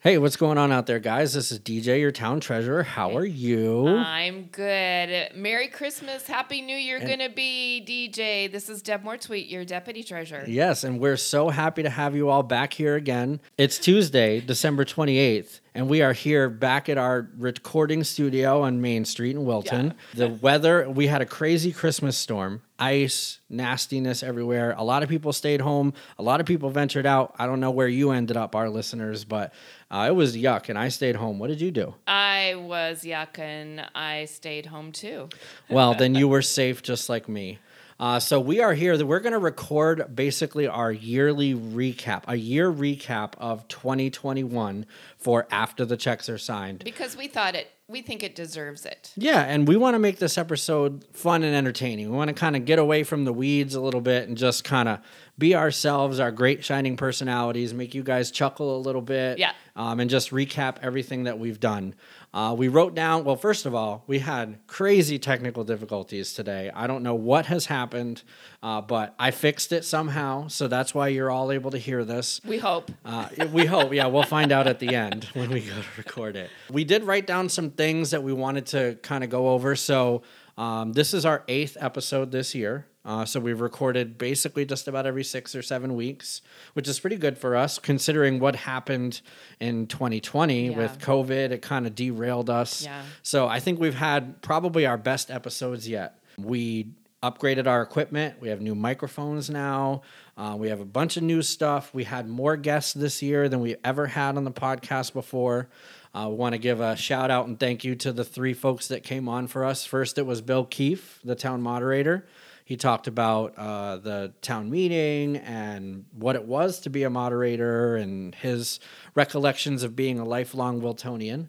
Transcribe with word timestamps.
Hey, 0.00 0.16
what's 0.16 0.36
going 0.36 0.58
on 0.58 0.70
out 0.70 0.86
there, 0.86 1.00
guys? 1.00 1.32
This 1.32 1.50
is 1.50 1.58
DJ, 1.58 1.98
your 1.98 2.12
town 2.12 2.38
treasurer. 2.38 2.84
How 2.84 3.16
are 3.16 3.24
you? 3.24 3.88
I'm 3.88 4.44
good. 4.44 5.30
Merry 5.34 5.66
Christmas. 5.66 6.24
Happy 6.24 6.62
New 6.62 6.76
Year, 6.76 7.00
gonna 7.00 7.28
be 7.28 7.84
DJ. 7.84 8.46
This 8.46 8.68
is 8.68 8.80
Deb 8.80 9.02
Mortweet, 9.02 9.50
your 9.50 9.64
deputy 9.64 10.04
treasurer. 10.04 10.44
Yes, 10.46 10.84
and 10.84 11.00
we're 11.00 11.16
so 11.16 11.48
happy 11.48 11.82
to 11.82 11.90
have 11.90 12.14
you 12.14 12.28
all 12.28 12.44
back 12.44 12.74
here 12.74 12.94
again. 12.94 13.40
It's 13.56 13.76
Tuesday, 13.76 14.38
December 14.38 14.84
28th, 14.84 15.58
and 15.78 15.88
we 15.88 16.02
are 16.02 16.12
here 16.12 16.50
back 16.50 16.88
at 16.88 16.98
our 16.98 17.28
recording 17.38 18.02
studio 18.02 18.62
on 18.62 18.80
Main 18.80 19.04
Street 19.04 19.36
in 19.36 19.44
Wilton. 19.44 19.94
The 20.12 20.28
weather, 20.28 20.90
we 20.90 21.06
had 21.06 21.22
a 21.22 21.24
crazy 21.24 21.70
Christmas 21.70 22.18
storm, 22.18 22.62
ice, 22.80 23.38
nastiness 23.48 24.24
everywhere. 24.24 24.74
A 24.76 24.82
lot 24.82 25.04
of 25.04 25.08
people 25.08 25.32
stayed 25.32 25.60
home, 25.60 25.94
a 26.18 26.22
lot 26.24 26.40
of 26.40 26.46
people 26.46 26.68
ventured 26.70 27.06
out. 27.06 27.36
I 27.38 27.46
don't 27.46 27.60
know 27.60 27.70
where 27.70 27.86
you 27.86 28.10
ended 28.10 28.36
up, 28.36 28.56
our 28.56 28.68
listeners, 28.68 29.22
but 29.22 29.54
uh, 29.88 30.06
it 30.08 30.16
was 30.16 30.36
yuck, 30.36 30.68
and 30.68 30.76
I 30.76 30.88
stayed 30.88 31.14
home. 31.14 31.38
What 31.38 31.46
did 31.46 31.60
you 31.60 31.70
do? 31.70 31.94
I 32.08 32.56
was 32.56 33.04
yuck 33.04 33.38
and 33.38 33.86
I 33.94 34.24
stayed 34.24 34.66
home 34.66 34.90
too. 34.90 35.28
Well, 35.70 35.94
then 35.94 36.16
you 36.16 36.26
were 36.26 36.42
safe 36.42 36.82
just 36.82 37.08
like 37.08 37.28
me. 37.28 37.60
Uh, 38.00 38.20
so 38.20 38.38
we 38.38 38.60
are 38.60 38.74
here. 38.74 38.96
That 38.96 39.06
We're 39.06 39.20
going 39.20 39.32
to 39.32 39.38
record 39.38 40.14
basically 40.14 40.66
our 40.66 40.92
yearly 40.92 41.54
recap, 41.54 42.22
a 42.28 42.36
year 42.36 42.72
recap 42.72 43.32
of 43.38 43.66
2021 43.68 44.86
for 45.16 45.46
after 45.50 45.84
the 45.84 45.96
checks 45.96 46.28
are 46.28 46.38
signed. 46.38 46.84
Because 46.84 47.16
we 47.16 47.26
thought 47.26 47.54
it 47.54 47.72
we 47.90 48.02
think 48.02 48.22
it 48.22 48.34
deserves 48.34 48.84
it. 48.84 49.12
Yeah, 49.16 49.40
and 49.40 49.66
we 49.66 49.78
want 49.78 49.94
to 49.94 49.98
make 49.98 50.18
this 50.18 50.36
episode 50.36 51.06
fun 51.14 51.42
and 51.42 51.56
entertaining. 51.56 52.10
We 52.10 52.16
want 52.16 52.28
to 52.28 52.34
kind 52.34 52.54
of 52.54 52.66
get 52.66 52.78
away 52.78 53.02
from 53.02 53.24
the 53.24 53.32
weeds 53.32 53.74
a 53.74 53.80
little 53.80 54.02
bit 54.02 54.28
and 54.28 54.36
just 54.36 54.62
kind 54.62 54.90
of 54.90 54.98
be 55.38 55.54
ourselves, 55.54 56.20
our 56.20 56.30
great 56.30 56.62
shining 56.62 56.98
personalities, 56.98 57.72
make 57.72 57.94
you 57.94 58.02
guys 58.02 58.30
chuckle 58.30 58.76
a 58.76 58.80
little 58.80 59.00
bit. 59.00 59.38
Yeah. 59.38 59.52
Um, 59.74 60.00
and 60.00 60.10
just 60.10 60.32
recap 60.32 60.76
everything 60.82 61.24
that 61.24 61.38
we've 61.38 61.60
done. 61.60 61.94
Uh, 62.32 62.54
we 62.56 62.68
wrote 62.68 62.94
down, 62.94 63.24
well, 63.24 63.36
first 63.36 63.64
of 63.64 63.74
all, 63.74 64.04
we 64.06 64.18
had 64.18 64.58
crazy 64.66 65.18
technical 65.18 65.64
difficulties 65.64 66.34
today. 66.34 66.70
I 66.74 66.86
don't 66.86 67.02
know 67.02 67.14
what 67.14 67.46
has 67.46 67.66
happened, 67.66 68.22
uh, 68.62 68.82
but 68.82 69.14
I 69.18 69.30
fixed 69.30 69.72
it 69.72 69.84
somehow. 69.84 70.48
So 70.48 70.68
that's 70.68 70.94
why 70.94 71.08
you're 71.08 71.30
all 71.30 71.50
able 71.50 71.70
to 71.70 71.78
hear 71.78 72.04
this. 72.04 72.40
We 72.44 72.58
hope. 72.58 72.90
Uh, 73.04 73.28
we 73.52 73.64
hope. 73.64 73.92
Yeah, 73.94 74.06
we'll 74.08 74.24
find 74.24 74.52
out 74.52 74.66
at 74.66 74.78
the 74.78 74.94
end 74.94 75.24
when 75.32 75.50
we 75.50 75.60
go 75.60 75.72
to 75.72 75.84
record 75.96 76.36
it. 76.36 76.50
We 76.70 76.84
did 76.84 77.04
write 77.04 77.26
down 77.26 77.48
some 77.48 77.70
things 77.70 78.10
that 78.10 78.22
we 78.22 78.32
wanted 78.32 78.66
to 78.66 78.98
kind 79.02 79.24
of 79.24 79.30
go 79.30 79.48
over. 79.48 79.74
So 79.74 80.22
um, 80.58 80.92
this 80.92 81.14
is 81.14 81.24
our 81.24 81.44
eighth 81.48 81.76
episode 81.80 82.30
this 82.30 82.54
year. 82.54 82.86
Uh, 83.08 83.24
so 83.24 83.40
we've 83.40 83.62
recorded 83.62 84.18
basically 84.18 84.66
just 84.66 84.86
about 84.86 85.06
every 85.06 85.24
six 85.24 85.54
or 85.54 85.62
seven 85.62 85.96
weeks, 85.96 86.42
which 86.74 86.86
is 86.86 87.00
pretty 87.00 87.16
good 87.16 87.38
for 87.38 87.56
us 87.56 87.78
considering 87.78 88.38
what 88.38 88.54
happened 88.54 89.22
in 89.60 89.86
2020 89.86 90.68
Yeah. 90.68 90.76
with 90.76 90.98
COVID. 90.98 91.50
It 91.50 91.62
kind 91.62 91.86
of 91.86 91.94
derailed 91.94 92.50
us. 92.50 92.84
Yeah. 92.84 93.00
So 93.22 93.48
I 93.48 93.60
think 93.60 93.80
we've 93.80 93.94
had 93.94 94.42
probably 94.42 94.84
our 94.84 94.98
best 94.98 95.30
episodes 95.30 95.88
yet. 95.88 96.18
We 96.36 96.88
upgraded 97.22 97.66
our 97.66 97.80
equipment. 97.80 98.34
We 98.40 98.48
have 98.50 98.60
new 98.60 98.74
microphones 98.74 99.48
now. 99.48 100.02
Uh, 100.36 100.54
we 100.58 100.68
have 100.68 100.80
a 100.80 100.84
bunch 100.84 101.16
of 101.16 101.22
new 101.22 101.40
stuff. 101.40 101.94
We 101.94 102.04
had 102.04 102.28
more 102.28 102.58
guests 102.58 102.92
this 102.92 103.22
year 103.22 103.48
than 103.48 103.60
we 103.60 103.76
ever 103.82 104.08
had 104.08 104.36
on 104.36 104.44
the 104.44 104.52
podcast 104.52 105.14
before. 105.14 105.70
Uh, 106.14 106.26
we 106.28 106.36
want 106.36 106.52
to 106.52 106.58
give 106.58 106.80
a 106.80 106.94
shout 106.94 107.30
out 107.30 107.46
and 107.48 107.58
thank 107.58 107.84
you 107.84 107.94
to 107.96 108.12
the 108.12 108.22
three 108.24 108.52
folks 108.54 108.86
that 108.88 109.02
came 109.02 109.30
on 109.30 109.46
for 109.46 109.64
us. 109.64 109.86
First, 109.86 110.18
it 110.18 110.26
was 110.26 110.42
Bill 110.42 110.66
Keefe, 110.66 111.20
the 111.24 111.34
town 111.34 111.62
moderator. 111.62 112.26
He 112.68 112.76
talked 112.76 113.06
about 113.06 113.54
uh, 113.56 113.96
the 113.96 114.34
town 114.42 114.68
meeting 114.68 115.38
and 115.38 116.04
what 116.12 116.36
it 116.36 116.44
was 116.44 116.80
to 116.80 116.90
be 116.90 117.02
a 117.02 117.08
moderator 117.08 117.96
and 117.96 118.34
his 118.34 118.78
recollections 119.14 119.84
of 119.84 119.96
being 119.96 120.18
a 120.18 120.24
lifelong 120.26 120.82
Wiltonian. 120.82 121.48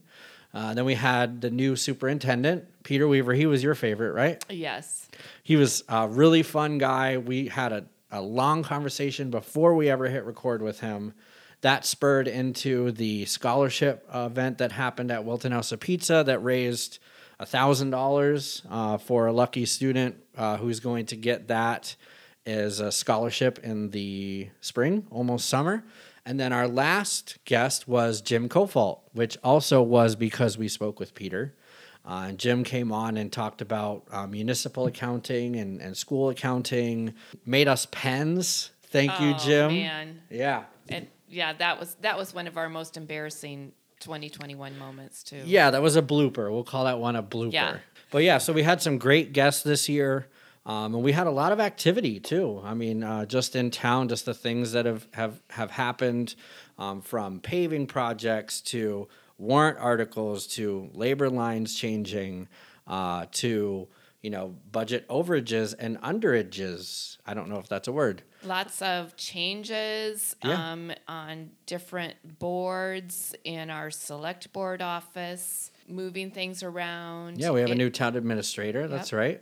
Uh, 0.54 0.74
then 0.76 0.86
we 0.86 0.94
had 0.94 1.42
the 1.42 1.50
new 1.50 1.76
superintendent, 1.76 2.84
Peter 2.84 3.06
Weaver. 3.06 3.34
He 3.34 3.46
was 3.46 3.62
your 3.62 3.76
favorite, 3.76 4.14
right? 4.14 4.42
Yes. 4.50 5.10
He 5.44 5.58
was 5.58 5.84
a 5.90 6.08
really 6.08 6.42
fun 6.42 6.78
guy. 6.78 7.18
We 7.18 7.50
had 7.50 7.74
a, 7.74 7.86
a 8.10 8.22
long 8.22 8.64
conversation 8.64 9.30
before 9.30 9.76
we 9.76 9.90
ever 9.90 10.08
hit 10.08 10.24
record 10.24 10.62
with 10.62 10.80
him. 10.80 11.14
That 11.60 11.84
spurred 11.84 12.30
into 12.30 12.94
the 12.94 13.26
scholarship 13.26 14.08
event 14.14 14.60
that 14.60 14.72
happened 14.72 15.12
at 15.12 15.26
Wilton 15.26 15.52
House 15.52 15.74
of 15.74 15.82
Pizza 15.82 16.24
that 16.26 16.40
raised 16.42 17.00
$1,000 17.40 18.66
uh, 18.70 18.98
for 18.98 19.28
a 19.28 19.34
lucky 19.34 19.66
student 19.66 20.16
uh, 20.40 20.58
who's 20.58 20.80
going 20.80 21.06
to 21.08 21.16
get 21.16 21.48
that 21.50 21.96
as 22.46 22.80
a 22.80 22.92
scholarship 22.92 23.60
in 23.60 23.92
the 23.92 24.50
spring, 24.62 25.06
almost 25.12 25.48
summer. 25.48 25.84
And 26.26 26.40
then 26.40 26.54
our 26.54 26.68
last 26.68 27.38
guest 27.46 27.88
was 27.88 28.22
Jim 28.22 28.50
Kofalt, 28.50 29.02
which 29.14 29.38
also 29.44 29.82
was 29.82 30.16
because 30.16 30.58
we 30.58 30.68
spoke 30.68 31.00
with 31.00 31.14
Peter. 31.14 31.56
Uh, 32.06 32.28
and 32.30 32.40
Jim 32.40 32.64
came 32.64 32.92
on 32.92 33.18
and 33.18 33.32
talked 33.32 33.62
about 33.62 34.04
uh, 34.12 34.26
municipal 34.26 34.86
accounting 34.88 35.56
and, 35.58 35.82
and 35.82 35.96
school 35.98 36.30
accounting, 36.30 37.14
made 37.46 37.68
us 37.68 37.88
pens. 37.92 38.72
Thank 38.88 39.20
you, 39.20 39.32
Oh, 39.36 39.38
Jim. 39.38 39.74
Man. 39.74 40.22
Yeah. 40.30 40.64
And 40.88 41.08
yeah, 41.28 41.54
that 41.54 41.80
was 41.80 41.96
that 42.02 42.18
was 42.18 42.34
one 42.34 42.48
of 42.48 42.58
our 42.58 42.70
most 42.70 42.98
embarrassing 42.98 43.74
2021 44.00 44.78
moments 44.78 45.24
too. 45.24 45.42
Yeah, 45.46 45.72
that 45.72 45.82
was 45.82 45.96
a 45.96 46.02
blooper. 46.02 46.52
We'll 46.52 46.64
call 46.64 46.86
that 46.86 47.00
one 47.00 47.16
a 47.16 47.24
blooper. 47.24 47.54
Yeah. 47.54 47.78
But 48.12 48.24
yeah, 48.24 48.38
so 48.38 48.54
we 48.54 48.64
had 48.64 48.82
some 48.82 48.98
great 48.98 49.34
guests 49.34 49.64
this 49.64 49.88
year. 49.88 50.28
Um, 50.66 50.94
and 50.94 51.04
we 51.04 51.14
had 51.14 51.26
a 51.26 51.32
lot 51.32 51.52
of 51.52 51.60
activity 51.60 52.20
too. 52.20 52.62
I 52.64 52.74
mean, 52.74 53.04
uh, 53.04 53.26
just 53.26 53.56
in 53.56 53.72
town, 53.72 54.10
just 54.10 54.26
the 54.26 54.34
things 54.34 54.74
that 54.74 54.86
have 54.86 55.08
have 55.14 55.42
have 55.52 55.72
happened, 55.72 56.36
um, 56.78 57.02
from 57.02 57.40
paving 57.40 57.88
projects 57.88 58.62
to 58.62 59.08
warrant 59.38 59.80
articles 59.80 60.46
to 60.48 60.90
labor 60.94 61.30
lines 61.30 61.74
changing, 61.74 62.50
uh, 62.88 63.26
to 63.32 63.88
you 64.22 64.30
know 64.30 64.56
budget 64.72 65.08
overages 65.08 65.74
and 65.80 66.00
underages. 66.02 67.18
I 67.26 67.34
don't 67.34 67.50
know 67.50 67.58
if 67.58 67.68
that's 67.68 67.88
a 67.88 67.92
word. 67.94 68.22
Lots 68.44 68.82
of 68.82 69.16
changes 69.18 70.36
Yeah. 70.44 70.72
um, 70.72 70.92
on 71.08 71.52
different 71.66 72.40
boards 72.40 73.36
in 73.44 73.70
our 73.70 73.92
select 73.92 74.54
board 74.54 74.82
office, 74.82 75.72
moving 75.88 76.32
things 76.32 76.64
around. 76.64 77.40
Yeah, 77.40 77.52
we 77.52 77.62
have 77.62 77.72
a 77.72 77.76
new 77.76 77.90
town 77.90 78.16
administrator. 78.16 78.88
That's 78.88 79.12
right. 79.14 79.42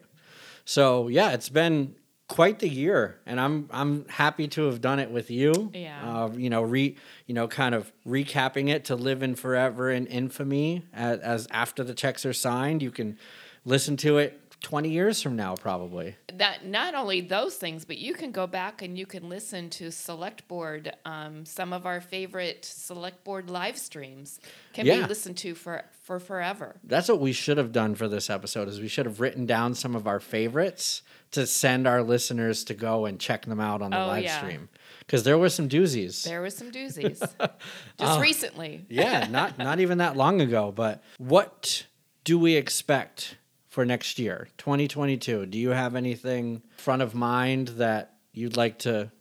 So 0.66 1.08
yeah, 1.08 1.32
it's 1.32 1.50
been 1.50 1.96
quite 2.28 2.60
the 2.60 2.68
year, 2.68 3.20
and 3.26 3.40
I'm 3.40 3.70
I'm 3.72 4.06
happy 4.10 4.48
to 4.50 4.66
have 4.66 4.82
done 4.82 5.00
it 5.00 5.12
with 5.12 5.32
you. 5.32 5.72
Yeah. 5.74 6.24
Uh, 6.26 6.30
you 6.36 6.50
know, 6.50 6.62
re 6.62 6.96
you 7.26 7.34
know, 7.34 7.48
kind 7.48 7.74
of 7.76 7.92
recapping 8.06 8.70
it 8.70 8.86
to 8.86 8.96
live 8.96 9.24
in 9.24 9.36
forever 9.36 9.90
in 9.92 10.08
infamy 10.08 10.84
as, 10.94 11.20
as 11.20 11.48
after 11.52 11.84
the 11.84 11.94
checks 11.94 12.26
are 12.26 12.34
signed, 12.34 12.82
you 12.82 12.92
can 12.92 13.18
listen 13.64 13.96
to 13.98 14.18
it 14.18 14.47
20 14.64 14.90
years 14.90 15.22
from 15.22 15.36
now 15.36 15.56
probably. 15.56 16.16
that 16.34 16.66
not 16.66 16.96
only 16.96 17.22
those 17.22 17.56
things, 17.56 17.86
but 17.86 17.98
you 17.98 18.14
can 18.14 18.32
go 18.32 18.48
back 18.48 18.82
and 18.82 18.98
you 18.98 19.06
can 19.06 19.30
listen 19.30 19.70
to 19.70 19.92
select 19.92 20.48
board. 20.48 20.92
Um, 21.06 21.46
some 21.46 21.74
of 21.74 21.86
our 21.86 22.02
favorite 22.02 22.66
select 22.66 23.24
board 23.24 23.50
live 23.52 23.78
streams 23.78 24.40
can 24.74 24.86
Yeah. 24.88 25.02
be 25.04 25.08
listened 25.08 25.38
to 25.38 25.54
for 25.56 25.84
for 26.04 26.20
forever. 26.20 26.78
That's 26.86 27.10
what 27.10 27.20
we 27.20 27.34
should 27.34 27.58
have 27.58 27.72
done 27.74 27.94
for 27.94 28.08
this 28.08 28.30
episode 28.30 28.68
is 28.70 28.80
we 28.80 28.88
should 28.88 29.06
have 29.06 29.20
written 29.20 29.46
down 29.46 29.76
some 29.76 29.94
of 29.96 30.08
our 30.08 30.20
favorites 30.22 31.02
to 31.32 31.46
send 31.46 31.86
our 31.86 32.02
listeners 32.02 32.64
to 32.64 32.74
go 32.74 33.06
and 33.06 33.20
check 33.20 33.46
them 33.46 33.60
out 33.60 33.82
on 33.82 33.92
the 33.92 34.02
Oh, 34.02 34.08
live 34.08 34.24
yeah. 34.24 34.38
stream. 34.40 34.70
Cuz 35.08 35.24
there 35.24 35.38
were 35.38 35.50
some 35.50 35.68
doozies. 35.70 36.24
There 36.24 36.42
was 36.42 36.56
some 36.56 36.72
doozies 36.72 37.20
just 38.00 38.20
recently. 38.22 38.86
yeah, 38.90 39.28
not 39.28 39.58
not 39.58 39.80
even 39.82 39.98
that 40.00 40.18
long 40.18 40.42
ago. 40.42 40.72
But 40.72 41.04
what 41.20 41.86
do 42.24 42.40
we 42.40 42.56
expect 42.56 43.36
for 43.78 43.86
next 43.86 44.18
year, 44.18 44.48
2022? 44.58 45.46
Do 45.46 45.60
you 45.60 45.70
have 45.70 45.94
anything 45.94 46.64
front 46.78 47.04
of 47.04 47.14
mind 47.14 47.68
that 47.78 48.16
you'd 48.34 48.58
like 48.58 48.80
to 48.80 49.12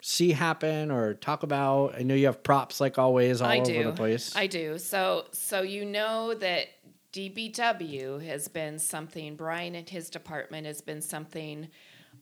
see 0.00 0.30
happen 0.30 0.92
or 0.92 1.14
talk 1.14 1.42
about? 1.42 1.96
I 1.98 2.04
know 2.04 2.14
you 2.14 2.26
have 2.26 2.44
props 2.44 2.80
like 2.80 2.98
always 2.98 3.42
all 3.42 3.50
I 3.50 3.58
over 3.58 3.72
do. 3.72 3.82
the 3.82 3.90
place. 3.90 4.36
I 4.36 4.46
do. 4.46 4.78
So 4.78 5.24
so 5.32 5.62
you 5.62 5.84
know 5.84 6.34
that 6.34 6.68
DPW 7.14 8.24
has 8.24 8.46
been 8.46 8.78
something. 8.78 9.34
Brian 9.34 9.74
and 9.74 9.88
his 9.88 10.08
department 10.08 10.68
has 10.68 10.80
been 10.80 11.02
something. 11.02 11.66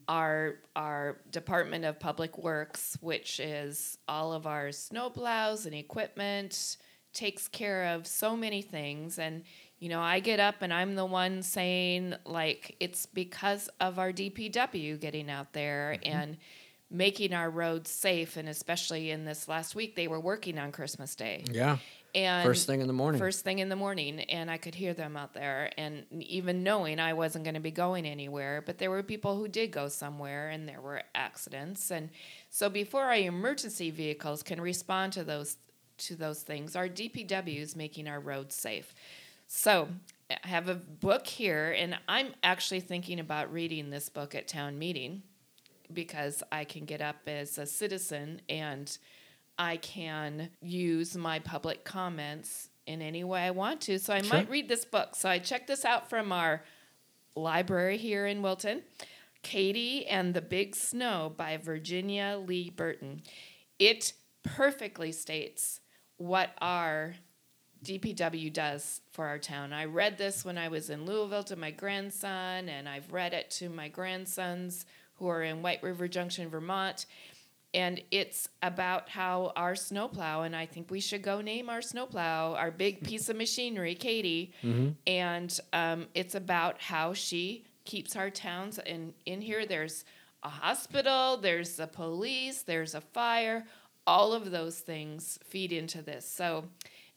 Our 0.07 0.55
our 0.75 1.19
Department 1.29 1.85
of 1.85 1.99
Public 1.99 2.35
Works, 2.39 2.97
which 2.99 3.39
is 3.39 3.99
all 4.07 4.33
of 4.33 4.47
our 4.47 4.69
snowplows 4.69 5.67
and 5.67 5.75
equipment, 5.75 6.77
takes 7.13 7.47
care 7.47 7.93
of 7.93 8.07
so 8.07 8.35
many 8.35 8.63
things. 8.63 9.19
And 9.19 9.43
you 9.85 9.89
know, 9.89 10.01
I 10.01 10.19
get 10.19 10.39
up 10.39 10.55
and 10.61 10.73
I'm 10.73 10.95
the 10.95 11.05
one 11.05 11.43
saying 11.43 12.15
like 12.25 12.75
it's 12.79 13.05
because 13.05 13.69
of 13.79 13.99
our 13.99 14.11
DPW 14.11 14.99
getting 14.99 15.29
out 15.29 15.53
there 15.53 15.99
mm-hmm. 16.01 16.11
and 16.11 16.37
making 16.89 17.35
our 17.35 17.51
roads 17.51 17.91
safe. 17.91 18.35
And 18.35 18.49
especially 18.49 19.11
in 19.11 19.25
this 19.25 19.47
last 19.47 19.75
week, 19.75 19.95
they 19.95 20.07
were 20.07 20.19
working 20.19 20.57
on 20.57 20.71
Christmas 20.71 21.13
Day. 21.13 21.43
yeah. 21.51 21.77
And 22.15 22.47
First 22.47 22.65
thing 22.65 22.81
in 22.81 22.87
the 22.87 22.93
morning. 22.93 23.19
First 23.19 23.43
thing 23.43 23.59
in 23.59 23.69
the 23.69 23.75
morning, 23.75 24.21
and 24.21 24.49
I 24.49 24.57
could 24.57 24.73
hear 24.73 24.95
them 24.95 25.15
out 25.17 25.35
there. 25.35 25.69
And 25.77 26.05
even 26.11 26.63
knowing 26.63 26.99
I 26.99 27.13
wasn't 27.13 27.43
going 27.43 27.55
to 27.55 27.59
be 27.59 27.71
going 27.71 28.07
anywhere, 28.07 28.63
but 28.65 28.79
there 28.79 28.89
were 28.89 29.03
people 29.03 29.37
who 29.37 29.47
did 29.47 29.69
go 29.71 29.87
somewhere, 29.89 30.49
and 30.49 30.67
there 30.67 30.81
were 30.81 31.03
accidents. 31.13 31.91
And 31.91 32.09
so 32.49 32.69
before 32.69 33.03
our 33.03 33.15
emergency 33.15 33.91
vehicles 33.91 34.41
can 34.41 34.61
respond 34.61 35.13
to 35.13 35.25
those 35.25 35.57
to 35.97 36.15
those 36.15 36.41
things. 36.41 36.75
Our 36.75 36.87
DPW 36.87 37.59
is 37.59 37.75
making 37.75 38.07
our 38.07 38.19
roads 38.19 38.55
safe. 38.55 38.93
So 39.47 39.89
I 40.29 40.47
have 40.47 40.69
a 40.69 40.75
book 40.75 41.27
here, 41.27 41.71
and 41.77 41.97
I'm 42.07 42.33
actually 42.43 42.79
thinking 42.79 43.19
about 43.19 43.51
reading 43.51 43.89
this 43.89 44.09
book 44.09 44.35
at 44.35 44.47
town 44.47 44.77
meeting 44.79 45.23
because 45.93 46.41
I 46.51 46.63
can 46.63 46.85
get 46.85 47.01
up 47.01 47.17
as 47.27 47.57
a 47.57 47.65
citizen 47.65 48.41
and 48.49 48.97
I 49.57 49.77
can 49.77 50.49
use 50.61 51.15
my 51.15 51.39
public 51.39 51.83
comments 51.83 52.69
in 52.87 53.01
any 53.01 53.23
way 53.23 53.41
I 53.43 53.51
want 53.51 53.81
to. 53.81 53.99
So 53.99 54.13
I 54.13 54.21
Sure. 54.21 54.37
might 54.37 54.49
read 54.49 54.67
this 54.67 54.83
book. 54.83 55.15
So 55.15 55.29
I 55.29 55.39
checked 55.39 55.67
this 55.67 55.85
out 55.85 56.09
from 56.09 56.31
our 56.31 56.63
library 57.35 57.97
here 57.97 58.25
in 58.25 58.41
Wilton. 58.41 58.83
Katy 59.43 60.07
and 60.07 60.33
the 60.33 60.41
Big 60.41 60.75
Snow 60.75 61.31
by 61.35 61.57
Virginia 61.57 62.41
Lee 62.43 62.71
Burton. 62.71 63.21
It 63.77 64.13
perfectly 64.43 65.11
states 65.11 65.81
what 66.17 66.51
our 66.59 67.15
DPW 67.85 68.51
does 68.51 69.01
for 69.11 69.25
our 69.25 69.37
town. 69.37 69.71
I 69.71 69.85
read 69.85 70.17
this 70.17 70.43
when 70.43 70.57
I 70.57 70.67
was 70.67 70.89
in 70.89 71.05
Louisville 71.05 71.43
to 71.43 71.55
my 71.55 71.71
grandson, 71.71 72.67
and 72.67 72.89
I've 72.89 73.13
read 73.13 73.33
it 73.33 73.51
to 73.51 73.69
my 73.69 73.87
grandsons 73.87 74.85
who 75.15 75.27
are 75.27 75.43
in 75.43 75.61
White 75.61 75.83
River 75.83 76.07
Junction, 76.07 76.49
Vermont. 76.49 77.05
And 77.73 78.01
it's 78.09 78.49
about 78.63 79.09
how 79.09 79.51
our 79.55 79.75
snowplow, 79.75 80.43
and 80.43 80.55
I 80.55 80.65
think 80.65 80.89
we 80.89 80.99
should 80.99 81.21
go 81.21 81.41
name 81.41 81.69
our 81.69 81.81
snowplow, 81.81 82.55
our 82.55 82.71
big 82.71 83.03
piece 83.03 83.29
of 83.29 83.35
machinery, 83.35 83.95
Katie. 83.95 84.53
And 85.05 85.57
um, 85.73 86.07
it's 86.13 86.35
about 86.35 86.81
how 86.81 87.13
she 87.13 87.65
keeps 87.83 88.15
our 88.15 88.29
towns. 88.29 88.79
And 88.79 89.13
in 89.25 89.41
here, 89.41 89.65
there's 89.65 90.05
a 90.41 90.49
hospital, 90.49 91.37
there's 91.37 91.75
the 91.75 91.87
police, 91.87 92.61
there's 92.63 92.95
a 92.95 93.01
fire. 93.01 93.65
All 94.07 94.33
of 94.33 94.51
those 94.51 94.79
things 94.79 95.37
feed 95.43 95.71
into 95.71 96.01
this. 96.01 96.29
So 96.29 96.65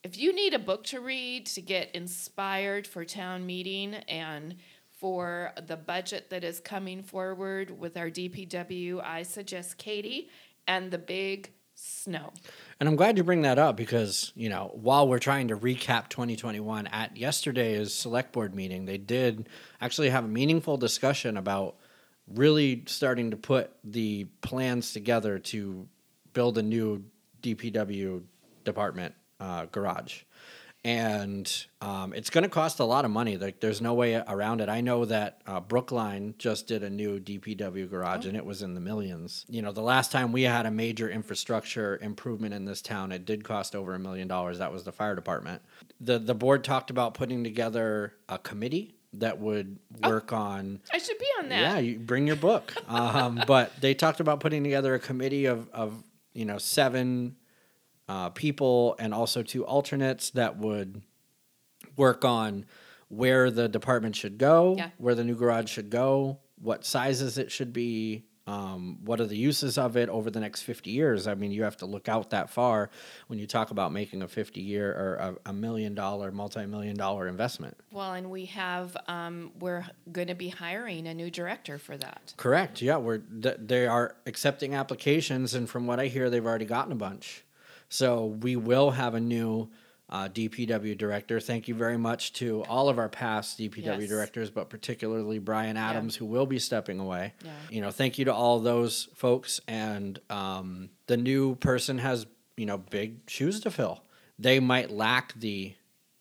if 0.02 0.16
you 0.16 0.32
need 0.32 0.54
a 0.54 0.58
book 0.58 0.84
to 0.84 1.00
read 1.00 1.46
to 1.46 1.60
get 1.60 1.94
inspired 1.94 2.86
for 2.86 3.04
town 3.04 3.44
meeting 3.46 3.94
and 3.94 4.56
for 4.98 5.52
the 5.66 5.76
budget 5.76 6.30
that 6.30 6.44
is 6.44 6.60
coming 6.60 7.02
forward 7.02 7.78
with 7.78 7.96
our 7.96 8.10
DPW, 8.10 9.02
I 9.02 9.22
suggest 9.22 9.78
Katy 9.78 10.28
and 10.66 10.90
the 10.90 10.98
Big 10.98 11.52
Snow. 11.74 12.32
And 12.80 12.88
I'm 12.88 12.96
glad 12.96 13.16
you 13.16 13.24
bring 13.24 13.42
that 13.42 13.58
up 13.58 13.76
because, 13.76 14.32
you 14.34 14.48
know, 14.48 14.70
while 14.74 15.06
we're 15.06 15.20
trying 15.20 15.48
to 15.48 15.56
recap 15.56 16.08
2021, 16.08 16.88
at 16.88 17.16
yesterday's 17.16 17.92
select 17.92 18.32
board 18.32 18.54
meeting, 18.54 18.84
they 18.84 18.98
did 18.98 19.48
actually 19.80 20.10
have 20.10 20.24
a 20.24 20.28
meaningful 20.28 20.76
discussion 20.76 21.36
about 21.36 21.76
really 22.26 22.82
starting 22.86 23.30
to 23.30 23.36
put 23.36 23.72
the 23.84 24.24
plans 24.42 24.92
together 24.92 25.38
to 25.38 25.86
build 26.32 26.58
a 26.58 26.62
new 26.62 27.04
DPW 27.42 28.22
department 28.64 29.14
uh, 29.40 29.66
garage. 29.66 30.22
And 30.84 31.66
um, 31.80 32.12
it's 32.14 32.30
going 32.30 32.44
to 32.44 32.48
cost 32.48 32.78
a 32.78 32.84
lot 32.84 33.04
of 33.04 33.10
money. 33.10 33.36
Like, 33.36 33.58
there's 33.60 33.80
no 33.80 33.94
way 33.94 34.14
around 34.14 34.60
it. 34.60 34.68
I 34.68 34.80
know 34.80 35.04
that 35.06 35.42
uh, 35.44 35.58
Brookline 35.60 36.34
just 36.38 36.68
did 36.68 36.84
a 36.84 36.88
new 36.88 37.18
DPW 37.18 37.90
garage, 37.90 38.26
and 38.26 38.36
it 38.36 38.46
was 38.46 38.62
in 38.62 38.74
the 38.74 38.80
millions. 38.80 39.44
You 39.48 39.60
know, 39.60 39.72
the 39.72 39.82
last 39.82 40.12
time 40.12 40.30
we 40.30 40.42
had 40.42 40.66
a 40.66 40.70
major 40.70 41.10
infrastructure 41.10 41.98
improvement 42.00 42.54
in 42.54 42.64
this 42.64 42.80
town, 42.80 43.10
it 43.10 43.24
did 43.26 43.42
cost 43.42 43.74
over 43.74 43.94
a 43.94 43.98
million 43.98 44.28
dollars. 44.28 44.58
That 44.58 44.72
was 44.72 44.84
the 44.84 44.92
fire 44.92 45.16
department. 45.16 45.62
the 46.00 46.18
The 46.20 46.34
board 46.34 46.62
talked 46.62 46.90
about 46.90 47.12
putting 47.14 47.42
together 47.42 48.14
a 48.28 48.38
committee 48.38 48.94
that 49.14 49.38
would 49.40 49.78
work 50.04 50.32
on 50.32 50.80
I 50.92 50.98
should 50.98 51.18
be 51.18 51.26
on 51.40 51.48
that. 51.48 51.60
yeah, 51.60 51.78
you 51.78 51.98
bring 51.98 52.26
your 52.26 52.36
book. 52.36 52.72
Um, 52.88 53.42
but 53.46 53.72
they 53.80 53.94
talked 53.94 54.20
about 54.20 54.40
putting 54.40 54.62
together 54.62 54.94
a 54.94 54.98
committee 54.98 55.46
of, 55.46 55.68
of 55.70 56.02
you 56.34 56.44
know 56.44 56.58
seven 56.58 57.36
uh, 58.08 58.30
people 58.30 58.96
and 58.98 59.12
also 59.12 59.42
two 59.42 59.64
alternates 59.66 60.30
that 60.30 60.56
would 60.58 61.02
work 61.96 62.24
on 62.24 62.64
where 63.08 63.50
the 63.50 63.68
department 63.68 64.16
should 64.16 64.38
go, 64.38 64.74
Yeah. 64.76 64.90
where 64.98 65.14
the 65.14 65.24
new 65.24 65.34
garage 65.34 65.70
should 65.70 65.90
go, 65.90 66.38
what 66.60 66.84
sizes 66.84 67.38
it 67.38 67.50
should 67.50 67.72
be, 67.72 68.24
um, 68.46 68.98
what 69.04 69.20
are 69.20 69.26
the 69.26 69.36
uses 69.36 69.76
of 69.76 69.96
it 69.98 70.08
over 70.08 70.30
the 70.30 70.40
next 70.40 70.62
50 70.62 70.90
years. 70.90 71.26
I 71.26 71.34
mean, 71.34 71.50
you 71.52 71.64
have 71.64 71.76
to 71.78 71.86
look 71.86 72.08
out 72.08 72.30
that 72.30 72.48
far 72.48 72.88
when 73.26 73.38
you 73.38 73.46
talk 73.46 73.70
about 73.70 73.92
making 73.92 74.22
a 74.22 74.28
50 74.28 74.60
year 74.62 74.90
or 74.90 75.14
a, 75.44 75.50
a 75.50 75.52
million 75.52 75.94
dollar, 75.94 76.32
multi 76.32 76.64
million 76.64 76.96
dollar 76.96 77.28
investment. 77.28 77.76
Well, 77.92 78.14
and 78.14 78.30
we 78.30 78.46
have, 78.46 78.96
um, 79.06 79.52
we're 79.60 79.84
going 80.10 80.28
to 80.28 80.34
be 80.34 80.48
hiring 80.48 81.06
a 81.06 81.12
new 81.14 81.30
director 81.30 81.76
for 81.78 81.96
that. 81.98 82.32
Correct. 82.38 82.80
Yeah, 82.80 82.96
we're 82.96 83.18
th- 83.18 83.56
they 83.60 83.86
are 83.86 84.16
accepting 84.24 84.74
applications, 84.74 85.52
and 85.54 85.68
from 85.68 85.86
what 85.86 86.00
I 86.00 86.06
hear, 86.06 86.30
they've 86.30 86.44
already 86.44 86.64
gotten 86.64 86.92
a 86.92 86.96
bunch. 86.96 87.44
So 87.88 88.26
we 88.26 88.56
will 88.56 88.90
have 88.90 89.14
a 89.14 89.20
new 89.20 89.70
uh, 90.10 90.28
DPW 90.28 90.96
director. 90.96 91.38
Thank 91.40 91.68
you 91.68 91.74
very 91.74 91.98
much 91.98 92.32
to 92.34 92.64
all 92.64 92.88
of 92.88 92.98
our 92.98 93.08
past 93.08 93.58
DPW 93.58 93.84
Yes. 94.00 94.08
directors, 94.08 94.50
but 94.50 94.70
particularly 94.70 95.38
Brian 95.38 95.76
Adams, 95.76 96.16
who 96.16 96.24
will 96.24 96.46
be 96.46 96.58
stepping 96.58 96.98
away. 96.98 97.34
Yeah. 97.44 97.50
You 97.70 97.80
know, 97.82 97.90
thank 97.90 98.18
you 98.18 98.24
to 98.26 98.32
all 98.34 98.58
those 98.60 99.08
folks, 99.14 99.60
and 99.68 100.18
um, 100.30 100.90
the 101.06 101.16
new 101.18 101.56
person 101.56 101.98
has 101.98 102.26
you 102.56 102.66
know 102.66 102.78
big 102.78 103.28
shoes 103.28 103.60
to 103.60 103.70
fill. 103.70 104.02
They 104.38 104.60
might 104.60 104.90
lack 104.90 105.34
the 105.38 105.74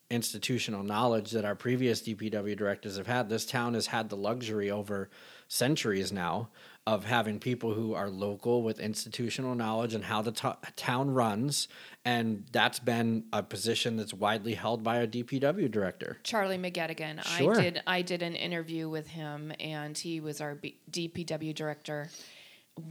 institutional 0.10 0.84
knowledge 0.84 1.32
that 1.32 1.46
our 1.46 1.56
previous 1.56 2.02
DPW 2.02 2.58
directors 2.58 2.98
have 2.98 3.08
had. 3.08 3.30
This 3.30 3.46
town 3.46 3.74
has 3.74 3.88
had 3.88 4.10
the 4.10 4.16
luxury 4.18 4.72
over 4.72 5.10
centuries 5.48 6.12
now 6.12 6.50
of 6.88 7.04
having 7.04 7.38
people 7.38 7.74
who 7.74 7.94
are 7.94 8.10
local 8.10 8.64
with 8.64 8.80
institutional 8.80 9.56
knowledge 9.56 9.94
and 9.94 10.06
how 10.06 10.22
the 10.22 10.32
to- 10.32 10.58
town 10.78 11.12
runs. 11.12 11.68
And 12.06 12.46
that's 12.54 12.80
been 12.80 13.26
a 13.34 13.44
position 13.44 13.98
that's 13.98 14.14
widely 14.14 14.54
held 14.54 14.84
by 14.84 15.00
a 15.00 15.08
DPW 15.08 15.70
director. 15.70 16.18
Charlie 16.24 16.58
McGettigan. 16.58 17.22
Sure. 17.26 17.60
I 17.60 17.62
did 17.62 17.84
I 17.86 18.02
did 18.02 18.22
an 18.22 18.36
interview 18.36 18.88
with 18.88 19.08
him 19.08 19.52
and 19.60 19.98
he 19.98 20.22
was 20.22 20.40
our 20.40 20.56
B- 20.56 20.80
DPW 20.90 21.54
director 21.54 22.10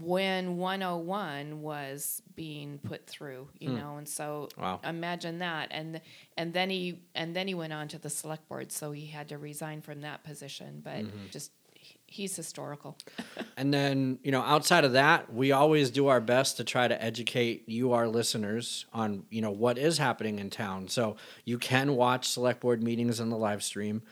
when 0.01 0.59
101 0.59 1.63
was 1.63 2.21
being 2.35 2.79
put 2.79 3.07
through, 3.07 3.49
you 3.59 3.71
hmm. 3.71 3.77
know, 3.77 3.97
and 3.97 4.07
so 4.07 4.51
Wow. 4.59 4.81
imagine 4.85 5.39
that 5.39 5.69
and 5.71 6.03
and 6.37 6.53
then 6.53 6.69
he 6.69 7.01
and 7.15 7.35
then 7.35 7.49
he 7.49 7.55
went 7.55 7.73
on 7.73 7.89
to 7.89 7.99
the 7.99 8.11
select 8.11 8.47
board 8.47 8.73
so 8.73 8.93
he 8.93 9.07
had 9.07 9.31
to 9.31 9.39
resign 9.39 9.81
from 9.81 10.03
that 10.03 10.23
position, 10.23 10.83
but 10.85 11.05
mm-hmm. 11.05 11.29
just 11.31 11.51
he- 11.51 11.56
he's 12.07 12.37
historical. 12.37 12.97
And 13.59 13.73
then, 13.73 14.19
you 14.23 14.33
know, 14.33 14.43
outside 14.43 14.85
of 14.85 14.93
that, 14.93 15.33
we 15.33 15.51
always 15.51 15.91
do 15.91 16.09
our 16.09 16.21
best 16.21 16.59
to 16.59 16.65
try 16.65 16.87
to 16.87 17.03
educate 17.03 17.67
you, 17.67 17.95
our 17.95 18.07
listeners, 18.07 18.85
on, 18.93 19.25
you 19.31 19.41
know, 19.41 19.51
what 19.51 19.79
is 19.79 19.97
happening 19.97 20.39
in 20.39 20.51
town. 20.51 20.89
So 20.89 21.17
you 21.47 21.57
can 21.57 21.97
watch 21.97 22.29
select 22.29 22.61
board 22.61 22.83
meetings 22.83 23.19
on 23.19 23.31
the 23.31 23.39
live 23.39 23.65
stream. 23.65 24.03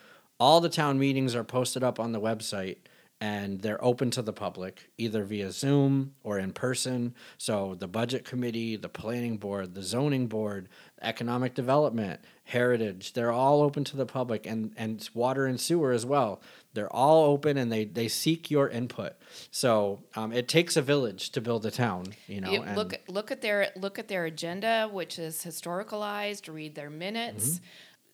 All 0.40 0.62
the 0.62 0.70
town 0.70 0.98
meetings 0.98 1.34
are 1.34 1.44
posted 1.44 1.84
up 1.84 2.00
on 2.00 2.12
the 2.12 2.20
website 2.22 2.78
and 3.20 3.60
they're 3.60 3.82
open 3.82 4.10
to 4.10 4.22
the 4.22 4.32
public, 4.32 4.90
either 4.98 5.24
via 5.24 5.50
Zoom 5.50 6.14
or 6.22 6.38
in 6.38 6.52
person. 6.52 7.14
So 7.38 7.74
the 7.74 7.88
budget 7.88 8.24
committee, 8.24 8.76
the 8.76 8.88
planning 8.88 9.36
board, 9.38 9.74
the 9.74 9.82
zoning 9.82 10.26
board, 10.26 10.68
economic 11.00 11.54
development, 11.54 12.20
heritage, 12.44 13.12
they're 13.12 13.32
all 13.32 13.62
open 13.62 13.84
to 13.84 13.96
the 13.96 14.06
public 14.06 14.46
and, 14.46 14.72
and 14.76 15.08
water 15.14 15.46
and 15.46 15.60
sewer 15.60 15.92
as 15.92 16.04
well. 16.04 16.42
They're 16.74 16.92
all 16.92 17.24
open 17.24 17.56
and 17.56 17.72
they, 17.72 17.84
they 17.84 18.08
seek 18.08 18.50
your 18.50 18.68
input. 18.68 19.14
So 19.50 20.02
um, 20.16 20.32
it 20.32 20.48
takes 20.48 20.76
a 20.76 20.82
village 20.82 21.30
to 21.30 21.40
build 21.40 21.64
a 21.64 21.70
town, 21.70 22.14
you 22.26 22.40
know. 22.40 22.50
You 22.50 22.62
look 22.74 22.94
look 23.08 23.30
at 23.30 23.40
their 23.40 23.70
look 23.76 23.98
at 23.98 24.08
their 24.08 24.24
agenda, 24.26 24.88
which 24.92 25.18
is 25.18 25.44
historicalized. 25.44 26.52
Read 26.52 26.74
their 26.74 26.90
minutes. 26.90 27.48
Mm-hmm. 27.48 27.64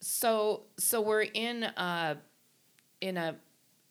So 0.00 0.62
so 0.78 1.00
we're 1.00 1.22
in 1.22 1.64
a 1.64 2.18
in 3.00 3.16
a 3.16 3.36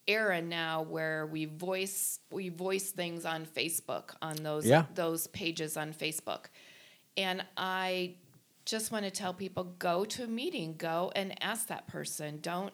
era 0.07 0.41
now 0.41 0.81
where 0.81 1.25
we 1.27 1.45
voice 1.45 2.19
we 2.31 2.49
voice 2.49 2.91
things 2.91 3.25
on 3.25 3.45
Facebook 3.45 4.15
on 4.21 4.35
those 4.37 4.65
Yeah. 4.65 4.85
those 4.95 5.27
pages 5.27 5.77
on 5.77 5.93
Facebook, 5.93 6.45
and 7.17 7.43
I 7.57 8.15
just 8.65 8.91
want 8.91 9.05
to 9.05 9.11
tell 9.11 9.33
people 9.33 9.63
go 9.79 10.05
to 10.05 10.23
a 10.23 10.27
meeting, 10.27 10.75
go 10.77 11.11
and 11.15 11.33
ask 11.43 11.67
that 11.67 11.87
person. 11.87 12.39
Don't 12.41 12.73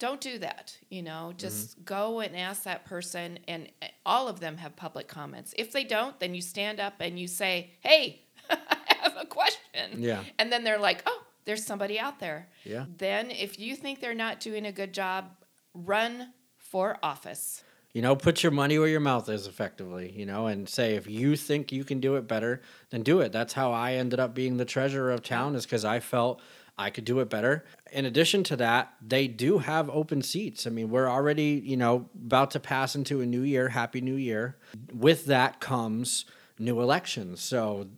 don't 0.00 0.20
do 0.20 0.38
that. 0.40 0.76
You 0.88 1.02
know, 1.02 1.32
just 1.36 1.70
Mm-hmm. 1.76 1.84
go 1.84 2.18
and 2.20 2.36
ask 2.36 2.64
that 2.64 2.84
person, 2.84 3.38
and 3.46 3.68
uh, 3.80 3.86
all 4.04 4.26
of 4.26 4.40
them 4.40 4.56
have 4.56 4.74
public 4.74 5.06
comments. 5.06 5.54
If 5.56 5.70
they 5.70 5.84
don't, 5.84 6.18
then 6.18 6.34
you 6.34 6.42
stand 6.42 6.80
up 6.80 6.94
and 7.00 7.16
you 7.20 7.28
say, 7.28 7.70
"Hey, 7.80 8.22
I 8.50 8.56
have 9.02 9.16
a 9.20 9.26
question." 9.26 9.98
Yeah. 9.98 10.24
And 10.40 10.50
then 10.50 10.64
they're 10.64 10.78
like, 10.80 11.02
"Oh, 11.06 11.22
there's 11.44 11.64
somebody 11.64 11.98
out 12.00 12.18
there." 12.18 12.48
Yeah. 12.64 12.86
Then, 12.98 13.30
if 13.30 13.58
you 13.60 13.76
think 13.76 14.00
they're 14.00 14.14
not 14.14 14.40
doing 14.40 14.66
a 14.66 14.72
good 14.72 14.92
job, 14.92 15.26
run 15.74 16.32
for 16.58 16.98
office. 17.02 17.62
you 17.92 18.00
know, 18.02 18.14
put 18.14 18.42
your 18.44 18.52
money 18.52 18.78
where 18.78 18.86
your 18.88 19.00
mouth 19.00 19.28
is 19.28 19.46
effectively, 19.48 20.12
you 20.12 20.24
know, 20.24 20.46
and 20.46 20.68
say 20.68 20.94
if 20.94 21.08
you 21.08 21.34
think 21.36 21.72
you 21.72 21.82
can 21.84 21.98
do 22.00 22.14
it 22.14 22.28
better, 22.28 22.60
then 22.90 23.02
do 23.02 23.20
it. 23.20 23.32
That's 23.32 23.52
how 23.52 23.72
I 23.72 23.94
ended 23.94 24.20
up 24.20 24.32
being 24.34 24.56
the 24.58 24.64
treasurer 24.64 25.10
of 25.10 25.22
town 25.24 25.56
is 25.56 25.66
because 25.66 25.84
I 25.84 25.98
felt 25.98 26.40
I 26.80 26.90
could 26.90 27.04
do 27.04 27.20
it 27.20 27.28
better. 27.28 27.64
In 27.92 28.04
addition 28.06 28.42
to 28.44 28.56
that, 28.56 28.94
they 29.06 29.28
do 29.28 29.58
have 29.58 29.90
open 29.90 30.22
seats. 30.22 30.66
I 30.66 30.70
mean, 30.70 30.88
we're 30.88 31.08
already, 31.08 31.62
you 31.64 31.76
know, 31.76 32.08
about 32.26 32.52
to 32.52 32.60
pass 32.60 32.94
into 32.96 33.20
a 33.20 33.26
new 33.26 33.42
year. 33.42 33.68
Happy 33.68 34.00
New 34.00 34.14
Year. 34.14 34.56
With 34.94 35.26
that 35.26 35.60
comes 35.60 36.24
new 36.58 36.80
elections. 36.80 37.40
So 37.42 37.88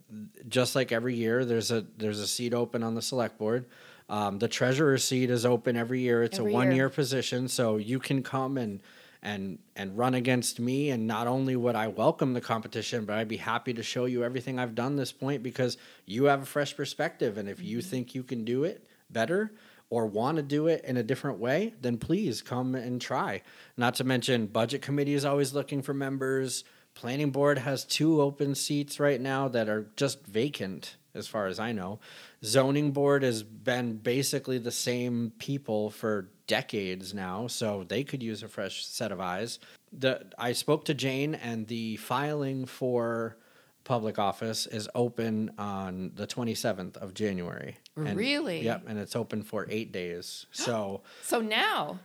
just 0.49 0.75
like 0.75 0.91
every 0.93 1.15
year, 1.15 1.45
there's 1.45 1.71
a 1.71 1.85
there's 1.97 2.19
a 2.21 2.27
seat 2.27 2.53
open 2.55 2.83
on 2.83 2.95
the 2.95 3.03
select 3.03 3.39
board. 3.39 3.67
Um, 4.09 4.39
the 4.41 4.49
treasurer 4.49 4.99
seat 4.99 5.31
is 5.31 5.47
open 5.47 5.77
every 5.77 6.01
year. 6.01 6.23
It's 6.23 6.39
Every 6.39 6.51
a 6.53 6.55
one 6.55 6.67
year 6.67 6.75
year. 6.75 6.89
position, 6.91 7.49
so 7.49 7.77
you 7.77 7.99
can 7.99 8.23
come 8.23 8.59
and 8.59 8.81
and 9.23 9.59
and 9.77 9.97
run 9.97 10.15
against 10.15 10.59
me. 10.59 10.91
And 10.91 11.07
not 11.07 11.27
only 11.27 11.57
would 11.57 11.77
I 11.77 11.89
welcome 11.89 12.35
the 12.35 12.41
competition, 12.41 13.05
but 13.05 13.17
I'd 13.17 13.29
be 13.29 13.37
happy 13.37 13.73
to 13.75 13.83
show 13.83 14.05
you 14.05 14.25
everything 14.25 14.59
I've 14.59 14.75
done 14.75 14.97
this 14.97 15.13
point 15.13 15.43
because 15.43 15.77
you 16.07 16.25
have 16.25 16.43
a 16.43 16.47
fresh 16.47 16.77
perspective. 16.77 17.39
And 17.39 17.49
if 17.49 17.63
you 17.63 17.79
mm-hmm. 17.79 17.89
think 17.89 18.15
you 18.15 18.23
can 18.23 18.45
do 18.45 18.65
it 18.65 18.87
better 19.11 19.53
or 19.91 20.07
want 20.07 20.37
to 20.37 20.43
do 20.43 20.69
it 20.69 20.83
in 20.85 20.97
a 20.97 21.03
different 21.03 21.39
way, 21.39 21.75
then 21.81 21.99
please 21.99 22.41
come 22.41 22.75
and 22.75 23.01
try. 23.01 23.43
Not 23.77 23.95
to 23.97 24.05
mention, 24.05 24.47
budget 24.47 24.81
committee 24.81 25.15
is 25.15 25.25
always 25.25 25.53
looking 25.53 25.83
for 25.83 25.93
members. 25.93 26.65
Planning 26.95 27.31
board 27.31 27.59
has 27.59 27.85
two 27.85 28.21
open 28.21 28.55
seats 28.55 28.99
right 28.99 29.21
now 29.21 29.49
that 29.49 29.69
are 29.69 29.91
just 29.97 30.27
vacant, 30.27 30.97
as 31.15 31.27
far 31.27 31.47
as 31.47 31.59
I 31.59 31.73
know. 31.73 32.01
Zoning 32.45 32.93
board 32.93 33.23
has 33.23 33.43
been 33.43 33.97
basically 33.99 34.59
the 34.59 34.71
same 34.71 35.33
people 35.39 35.91
for 35.91 36.31
decades 36.47 37.13
now, 37.15 37.47
so 37.47 37.85
they 37.87 38.05
could 38.05 38.23
use 38.23 38.43
a 38.43 38.49
fresh 38.49 38.85
set 38.87 39.13
of 39.13 39.21
eyes. 39.21 39.59
The 39.93 40.27
I 40.39 40.53
spoke 40.53 40.87
to 40.87 40.95
Jane, 40.95 41.35
and 41.35 41.67
the 41.67 41.97
filing 41.97 42.67
for 42.67 43.37
public 43.85 44.19
office 44.19 44.67
is 44.67 44.89
open 44.95 45.51
on 45.59 46.13
the 46.15 46.27
27th 46.27 46.97
of 46.99 47.15
January. 47.15 47.77
And- 47.97 48.17
Really? 48.17 48.63
Yep, 48.65 48.85
and 48.87 48.99
it's 48.99 49.17
open 49.17 49.43
for 49.43 49.67
eight 49.69 49.93
days. 49.93 50.47
So 50.53 51.03
So 51.23 51.41
now, 51.41 51.99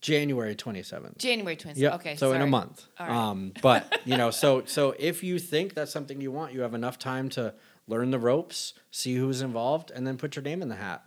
January 0.00 0.54
27th. 0.54 1.16
January 1.18 1.56
20th. 1.56 1.76
Yep. 1.78 1.94
Okay. 1.94 2.16
So 2.16 2.32
in 2.32 2.42
a 2.42 2.46
month. 2.46 2.86
Right. 3.00 3.10
Um, 3.10 3.52
but 3.62 4.00
you 4.04 4.16
know, 4.16 4.30
so 4.30 4.62
so 4.66 4.94
if 4.98 5.24
you 5.24 5.38
think 5.38 5.74
that's 5.74 5.90
something 5.90 6.20
you 6.20 6.30
want, 6.30 6.52
you 6.52 6.60
have 6.60 6.74
enough 6.74 6.98
time 6.98 7.28
to 7.30 7.54
learn 7.88 8.10
the 8.10 8.18
ropes, 8.18 8.74
see 8.90 9.14
who's 9.14 9.42
involved, 9.42 9.90
and 9.90 10.06
then 10.06 10.16
put 10.16 10.36
your 10.36 10.42
name 10.42 10.62
in 10.62 10.68
the 10.68 10.76
hat. 10.76 11.04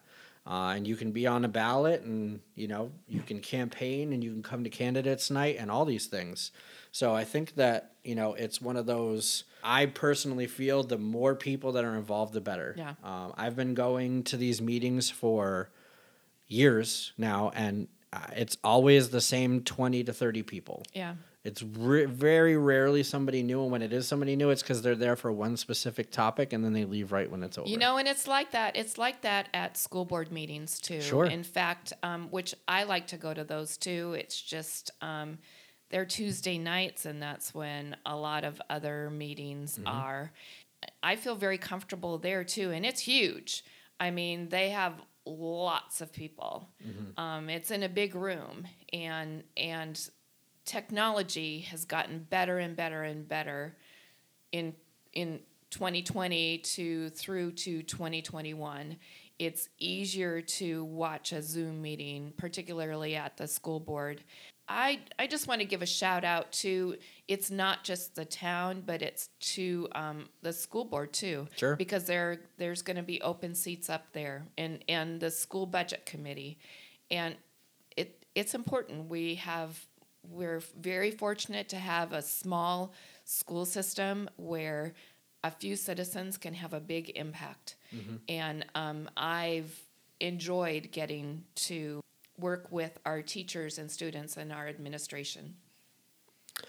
Uh, 0.48 0.74
and 0.76 0.88
you 0.88 0.96
can 0.96 1.12
be 1.12 1.28
on 1.28 1.46
a 1.46 1.48
ballot, 1.48 2.02
and 2.02 2.40
you 2.56 2.68
know 2.68 2.92
you 3.08 3.22
can 3.22 3.40
campaign, 3.40 4.14
and 4.14 4.24
you 4.24 4.32
can 4.32 4.42
come 4.42 4.64
to 4.64 4.70
candidates 4.70 5.30
night, 5.30 5.58
and 5.60 5.70
all 5.70 5.86
these 5.86 6.08
things. 6.08 6.52
So 6.92 7.14
I 7.14 7.24
think 7.24 7.56
that 7.56 7.92
you 8.04 8.16
know 8.16 8.34
it's 8.34 8.62
one 8.62 8.76
of 8.76 8.86
those. 8.86 9.44
I 9.64 9.86
personally 9.86 10.48
feel 10.48 10.82
the 10.84 10.98
more 10.98 11.36
people 11.36 11.74
that 11.74 11.84
are 11.84 11.96
involved, 11.96 12.34
the 12.34 12.42
better. 12.42 12.74
Yeah. 12.78 12.94
Um, 13.04 13.34
I've 13.38 13.56
been 13.56 13.76
going 13.76 14.24
to 14.24 14.38
these 14.38 14.62
meetings 14.62 15.10
for 15.10 15.70
years 16.48 17.12
now, 17.18 17.52
and 17.54 17.88
uh, 18.12 18.20
it's 18.36 18.58
always 18.64 19.10
the 19.10 19.22
same 19.22 19.62
twenty 19.62 20.04
to 20.04 20.14
thirty 20.14 20.42
people. 20.42 20.84
Yeah. 20.94 21.16
It's 21.50 21.64
re- 21.64 22.06
very 22.06 22.56
rarely 22.58 23.02
somebody 23.02 23.42
new, 23.42 23.62
and 23.64 23.72
when 23.72 23.82
it 23.82 23.92
is 23.92 24.08
somebody 24.08 24.36
new, 24.36 24.52
it's 24.52 24.62
because 24.62 24.84
they're 24.84 24.96
there 24.96 25.16
for 25.16 25.32
one 25.32 25.58
specific 25.58 26.12
topic, 26.12 26.54
and 26.54 26.64
then 26.64 26.74
they 26.74 26.86
leave 26.86 27.12
right 27.12 27.30
when 27.30 27.42
it's 27.42 27.58
over. 27.58 27.68
You 27.68 27.78
know, 27.78 27.98
and 27.98 28.08
it's 28.08 28.28
like 28.28 28.52
that. 28.52 28.76
It's 28.76 28.98
like 29.00 29.22
that 29.22 29.50
at 29.54 29.76
school 29.78 30.06
board 30.06 30.32
meetings 30.32 30.80
too. 30.80 31.02
Sure. 31.02 31.26
In 31.26 31.44
fact, 31.44 31.92
um, 32.04 32.28
which 32.30 32.54
I 32.68 32.84
like 32.84 33.08
to 33.08 33.18
go 33.18 33.34
to 33.34 33.44
those 33.44 33.78
too. 33.78 34.16
It's 34.18 34.40
just 34.40 34.92
um, 35.02 35.40
they're 35.90 36.06
Tuesday 36.06 36.60
nights, 36.60 37.06
and 37.08 37.20
that's 37.20 37.54
when 37.54 37.96
a 38.06 38.16
lot 38.16 38.44
of 38.44 38.62
other 38.70 39.10
meetings 39.10 39.78
Mm-hmm. 39.78 39.88
are. 39.88 40.32
I 41.04 41.16
feel 41.16 41.36
very 41.36 41.58
comfortable 41.58 42.20
there 42.20 42.44
too, 42.44 42.72
and 42.72 42.86
it's 42.86 43.02
huge. 43.02 43.64
I 44.00 44.12
mean, 44.12 44.50
they 44.50 44.70
have 44.70 44.94
lots 45.26 46.00
of 46.00 46.14
people. 46.14 46.70
Mm-hmm. 46.86 47.20
Um, 47.20 47.50
it's 47.50 47.72
in 47.72 47.84
a 47.84 47.90
big 47.90 48.16
room, 48.16 48.68
and 48.94 49.44
and 49.58 50.00
technology 50.70 51.62
has 51.62 51.84
gotten 51.84 52.20
better 52.30 52.60
and 52.60 52.76
better 52.76 53.02
and 53.02 53.28
better 53.28 53.76
in 54.52 54.72
in 55.14 55.40
2020 55.72 56.60
to 56.60 57.10
through 57.10 57.52
to 57.52 57.82
2021 57.82 58.96
it's 59.40 59.70
easier 59.80 60.42
to 60.42 60.84
watch 60.84 61.32
a 61.32 61.42
zoom 61.42 61.82
meeting 61.82 62.34
particularly 62.38 63.16
at 63.16 63.36
the 63.36 63.48
school 63.48 63.80
board. 63.80 64.24
I 64.68 65.00
i 65.18 65.26
just 65.26 65.48
want 65.48 65.62
to 65.62 65.66
give 65.66 65.82
a 65.82 65.88
shout 65.88 66.24
out 66.24 66.52
to 66.64 66.98
it's 67.28 67.50
not 67.50 67.84
just 67.84 68.14
the 68.14 68.26
town 68.26 68.84
but 68.86 69.02
it's 69.02 69.30
to 69.40 69.88
um, 69.96 70.30
the 70.44 70.54
school 70.54 70.86
board 70.86 71.14
too. 71.14 71.48
Sure. 71.56 71.76
because 71.78 72.04
there 72.04 72.42
there's 72.60 72.84
going 72.84 72.98
to 72.98 73.02
be 73.02 73.20
open 73.24 73.56
seats 73.56 73.90
up 73.90 74.06
there 74.14 74.46
and 74.56 74.84
and 74.88 75.20
the 75.20 75.32
school 75.32 75.66
budget 75.66 76.06
committee. 76.06 76.60
And 77.10 77.38
it 77.98 78.24
it's 78.36 78.54
important. 78.54 79.10
We 79.10 79.34
have 79.36 79.84
we're 80.24 80.62
very 80.80 81.12
fortunate 81.12 81.70
to 81.70 81.76
have 81.78 82.14
a 82.14 82.22
small 82.22 82.94
school 83.26 83.66
system 83.66 84.30
where 84.38 84.94
a 85.44 85.52
few 85.52 85.76
citizens 85.76 86.38
can 86.38 86.54
have 86.54 86.74
a 86.74 86.80
big 86.80 87.12
impact 87.16 87.76
and 88.28 88.66
um, 88.76 89.10
i've 89.18 89.80
enjoyed 90.20 90.90
getting 90.92 91.44
to 91.56 92.02
work 92.38 92.68
with 92.72 92.98
our 93.06 93.22
teachers 93.22 93.78
and 93.78 93.90
students 93.90 94.36
and 94.38 94.52
our 94.52 94.68
administration 94.68 95.56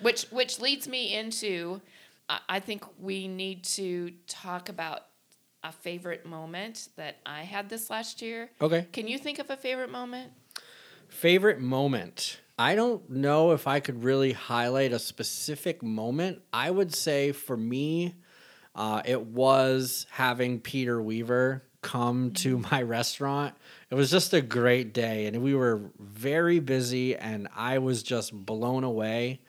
which 0.00 0.22
which 0.30 0.60
leads 0.60 0.88
me 0.88 1.14
into 1.14 1.80
I- 2.28 2.40
i 2.48 2.60
think 2.60 2.84
we 2.98 3.26
need 3.28 3.64
to 3.64 4.12
talk 4.28 4.68
about 4.68 5.06
a 5.64 5.72
favorite 5.72 6.24
moment 6.24 6.88
that 6.96 7.16
i 7.26 7.42
had 7.42 7.68
this 7.68 7.90
last 7.90 8.22
year 8.22 8.50
Okay. 8.60 8.86
can 8.92 9.08
you 9.08 9.18
think 9.18 9.38
of 9.38 9.50
a 9.50 9.56
favorite 9.56 9.90
moment 9.90 10.32
Favorite 11.08 11.58
moment. 11.60 12.38
I 12.60 12.74
don't 12.74 13.08
know 13.08 13.52
if 13.52 13.66
I 13.66 13.80
could 13.80 14.04
really 14.04 14.32
highlight 14.32 14.92
a 14.92 14.98
specific 14.98 15.82
moment. 15.82 16.42
I 16.52 16.70
would 16.70 16.94
say 16.94 17.32
for 17.32 17.56
me, 17.56 18.16
uh, 18.74 19.00
it 19.06 19.28
was 19.28 20.04
having 20.10 20.60
Peter 20.60 21.00
Weaver 21.00 21.62
come 21.80 22.32
to 22.32 22.58
my 22.70 22.82
restaurant. 22.82 23.54
It 23.88 23.94
was 23.94 24.10
just 24.10 24.34
a 24.34 24.42
great 24.42 24.92
day, 24.92 25.24
and 25.24 25.42
we 25.42 25.54
were 25.54 25.80
very 25.98 26.58
busy, 26.60 27.16
and 27.16 27.48
I 27.56 27.78
was 27.78 28.02
just 28.02 28.34
blown 28.34 28.84
away 28.84 29.40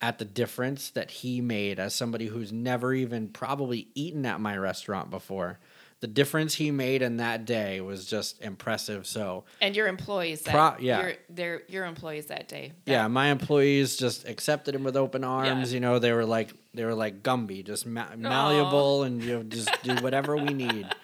at 0.00 0.20
the 0.20 0.24
difference 0.24 0.90
that 0.90 1.10
he 1.10 1.40
made 1.40 1.80
as 1.80 1.92
somebody 1.92 2.26
who's 2.26 2.52
never 2.52 2.94
even 2.94 3.30
probably 3.30 3.88
eaten 3.96 4.24
at 4.24 4.40
my 4.40 4.56
restaurant 4.56 5.10
before. 5.10 5.58
The 6.00 6.06
difference 6.06 6.54
he 6.54 6.70
made 6.70 7.02
in 7.02 7.18
that 7.18 7.44
day 7.44 7.80
was 7.82 8.06
just 8.06 8.40
impressive. 8.40 9.06
So, 9.06 9.44
And 9.60 9.76
your 9.76 9.86
employees, 9.86 10.40
that, 10.42 10.50
Pro- 10.52 10.82
yeah. 10.82 11.00
your, 11.02 11.12
their, 11.28 11.62
your 11.68 11.84
employees 11.84 12.26
that 12.26 12.48
day. 12.48 12.72
yeah, 12.86 13.06
my 13.08 13.26
employees 13.28 13.96
just 13.96 14.26
accepted 14.26 14.74
him 14.74 14.82
with 14.82 14.96
open 14.96 15.24
arms. 15.24 15.72
Yeah. 15.72 15.74
You 15.74 15.80
know, 15.80 15.98
they 15.98 16.12
were 16.12 16.24
like 16.24 16.54
they 16.72 16.84
were 16.84 16.94
like 16.94 17.22
Gumby, 17.22 17.64
just 17.66 17.84
ma- 17.86 18.14
malleable 18.16 19.02
and 19.02 19.22
you 19.22 19.34
know 19.38 19.42
just 19.42 19.70
do 19.82 19.94
whatever 19.96 20.36
we 20.36 20.54
need. 20.54 20.86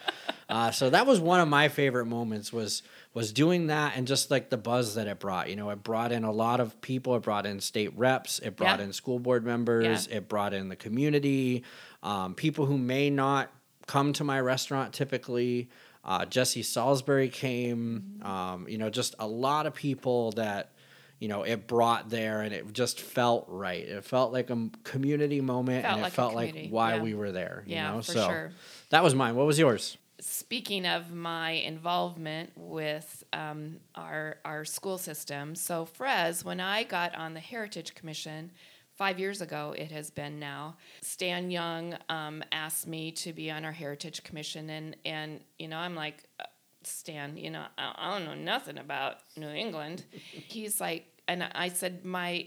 Uh, 0.49 0.71
so 0.71 0.89
that 0.89 1.09
was 1.09 1.19
one 1.19 1.41
of 1.41 1.49
my 1.49 1.67
favorite 1.67 2.07
moments 2.07 2.53
was 2.53 2.85
was 3.15 3.33
doing 3.33 3.67
that 3.67 3.95
and 3.97 4.07
just 4.07 4.31
like 4.31 4.49
the 4.49 4.57
buzz 4.57 4.95
that 4.95 5.09
it 5.09 5.19
brought. 5.19 5.51
You 5.51 5.57
know, 5.57 5.71
it 5.71 5.83
brought 5.83 6.13
in 6.13 6.23
a 6.23 6.31
lot 6.31 6.61
of 6.61 6.81
people. 6.81 7.17
It 7.17 7.25
brought 7.25 7.47
in 7.47 7.59
state 7.59 7.93
reps. 7.99 8.39
It 8.39 8.55
brought 8.55 8.79
Yeah. 8.79 8.85
in 8.85 8.93
school 8.93 9.19
board 9.19 9.45
members. 9.45 10.07
It 10.07 10.29
brought 10.29 10.55
in 10.55 10.69
the 10.69 10.77
community, 10.77 11.65
um, 12.05 12.35
people 12.37 12.65
who 12.65 12.79
may 12.79 13.11
not 13.11 13.51
come 13.87 14.13
to 14.15 14.25
my 14.25 14.41
restaurant 14.41 14.93
typically. 14.93 15.69
Uh, 16.05 16.25
Jesse 16.25 16.63
Salisbury 16.63 17.29
came. 17.29 18.21
Um, 18.23 18.67
you 18.69 18.79
know, 18.79 18.91
just 18.91 19.15
a 19.19 19.27
lot 19.27 19.67
of 19.67 19.75
people 19.75 20.31
that 20.33 20.71
you 21.19 21.29
know 21.29 21.43
it 21.43 21.67
brought 21.67 22.11
there, 22.11 22.43
and 22.43 22.53
it 22.55 22.73
just 22.73 23.01
felt 23.01 23.47
right. 23.49 23.83
It 23.83 24.05
felt 24.05 24.33
like 24.33 24.51
a 24.51 24.69
community 24.85 25.41
moment, 25.41 25.85
Felt 25.85 25.97
and 25.99 26.07
it 26.07 26.13
felt 26.13 26.35
like 26.35 26.69
why 26.69 26.97
yeah. 26.97 27.03
we 27.03 27.15
were 27.15 27.33
there. 27.33 27.65
You 27.67 27.75
Yeah, 27.75 27.93
know, 27.93 28.03
for 28.03 28.13
so 28.13 28.29
sure. 28.29 28.53
that 28.91 29.03
was 29.03 29.15
mine. 29.15 29.35
What 29.35 29.47
was 29.47 29.59
yours? 29.59 29.99
Speaking 30.21 30.87
of 30.87 31.13
my 31.13 31.51
involvement 31.51 32.53
with 32.57 33.25
um, 33.33 33.79
our 33.95 34.37
our 34.45 34.65
school 34.65 34.99
system, 34.99 35.55
so 35.57 35.87
Frez, 35.99 36.45
when 36.45 36.61
I 36.61 36.85
got 36.85 37.15
on 37.17 37.35
the 37.35 37.41
Heritage 37.41 37.95
Commission 37.95 38.53
five 38.97 39.19
years 39.19 39.41
ago, 39.41 39.75
it 39.77 39.91
has 39.93 40.11
been 40.11 40.39
now. 40.39 40.77
Stan 41.01 41.51
Young 41.51 41.97
um, 42.09 42.43
asked 42.53 42.87
me 42.87 43.13
to 43.13 43.33
be 43.33 43.51
on 43.51 43.65
our 43.65 43.73
Heritage 43.73 44.23
Commission, 44.25 44.71
and 44.71 44.97
and 45.05 45.41
you 45.59 45.69
know 45.69 45.79
I'm 45.79 45.95
like. 45.95 46.25
uh, 46.41 46.45
Stan, 46.83 47.37
you 47.37 47.51
know, 47.51 47.65
I, 47.77 47.95
I 47.97 48.13
don't 48.17 48.25
know 48.27 48.35
nothing 48.35 48.79
about 48.79 49.17
New 49.37 49.49
England. 49.49 50.05
He's 50.13 50.81
like, 50.81 51.07
and 51.27 51.43
I 51.43 51.69
said, 51.69 52.05
my, 52.05 52.47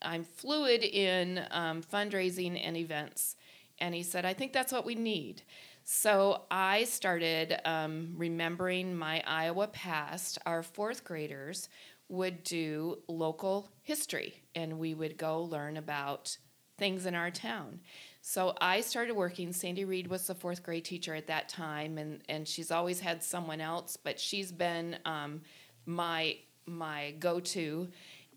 I'm 0.00 0.22
fluid 0.22 0.84
in 0.84 1.44
um, 1.50 1.82
fundraising 1.82 2.60
and 2.64 2.76
events. 2.76 3.34
And 3.80 3.92
he 3.92 4.04
said, 4.04 4.24
I 4.24 4.34
think 4.34 4.52
that's 4.52 4.72
what 4.72 4.84
we 4.86 4.94
need. 4.94 5.42
So 5.84 6.42
I 6.48 6.84
started 6.84 7.56
um, 7.64 8.14
remembering 8.16 8.94
my 8.94 9.20
Iowa 9.26 9.66
past. 9.66 10.38
Our 10.46 10.62
fourth 10.62 11.02
graders 11.02 11.68
would 12.12 12.44
do 12.44 12.98
local 13.08 13.72
history, 13.80 14.42
and 14.54 14.78
we 14.78 14.92
would 14.92 15.16
go 15.16 15.42
learn 15.42 15.78
about 15.78 16.36
things 16.76 17.06
in 17.06 17.14
our 17.14 17.30
town. 17.30 17.80
So 18.20 18.54
I 18.60 18.82
started 18.82 19.16
working. 19.16 19.50
Sandy 19.54 19.86
Reed 19.86 20.08
was 20.08 20.26
the 20.26 20.34
fourth 20.34 20.62
grade 20.62 20.84
teacher 20.84 21.14
at 21.14 21.26
that 21.28 21.48
time, 21.48 21.96
and, 21.96 22.20
and 22.28 22.46
she's 22.46 22.70
always 22.70 23.00
had 23.00 23.22
someone 23.22 23.62
else, 23.62 23.96
but 23.96 24.20
she's 24.20 24.52
been 24.52 24.98
um, 25.06 25.40
my 25.86 26.36
my 26.66 27.14
go 27.18 27.40
to. 27.40 27.88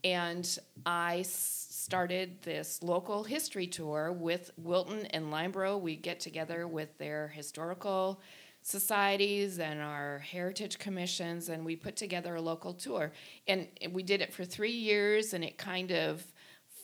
And 0.05 0.58
I 0.86 1.24
started 1.24 2.41
this 2.44 2.82
local 2.82 3.24
history 3.25 3.67
tour 3.67 4.12
with 4.12 4.51
Wilton 4.55 5.05
and 5.08 5.34
Lyndeborough. 5.34 5.82
We 5.82 5.98
get 5.98 6.20
together 6.22 6.65
with 6.65 6.98
their 6.98 7.27
historical 7.27 8.22
societies 8.66 9.60
and 9.60 9.80
our 9.80 10.18
heritage 10.18 10.80
commissions, 10.80 11.50
and 11.50 11.64
we 11.64 11.76
put 11.76 11.96
together 11.96 12.34
a 12.34 12.42
local 12.42 12.74
tour. 12.74 13.12
And 13.48 13.68
we 13.92 14.02
did 14.02 14.22
it 14.22 14.34
for 14.34 14.44
three 14.44 14.72
years, 14.72 15.36
and 15.36 15.44
it 15.44 15.60
kind 15.60 15.92
of 15.92 16.26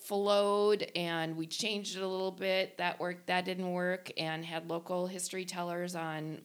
flowed 0.04 0.92
and 0.96 1.38
we 1.38 1.46
changed 1.48 1.96
it 1.96 2.02
a 2.02 2.08
little 2.08 2.32
bit 2.32 2.78
that 2.78 3.00
worked 3.00 3.28
that 3.28 3.46
didn't 3.46 3.72
work 3.72 4.12
and 4.18 4.44
had 4.44 4.68
local 4.68 5.06
history 5.08 5.46
tellers 5.46 5.96
on 5.96 6.40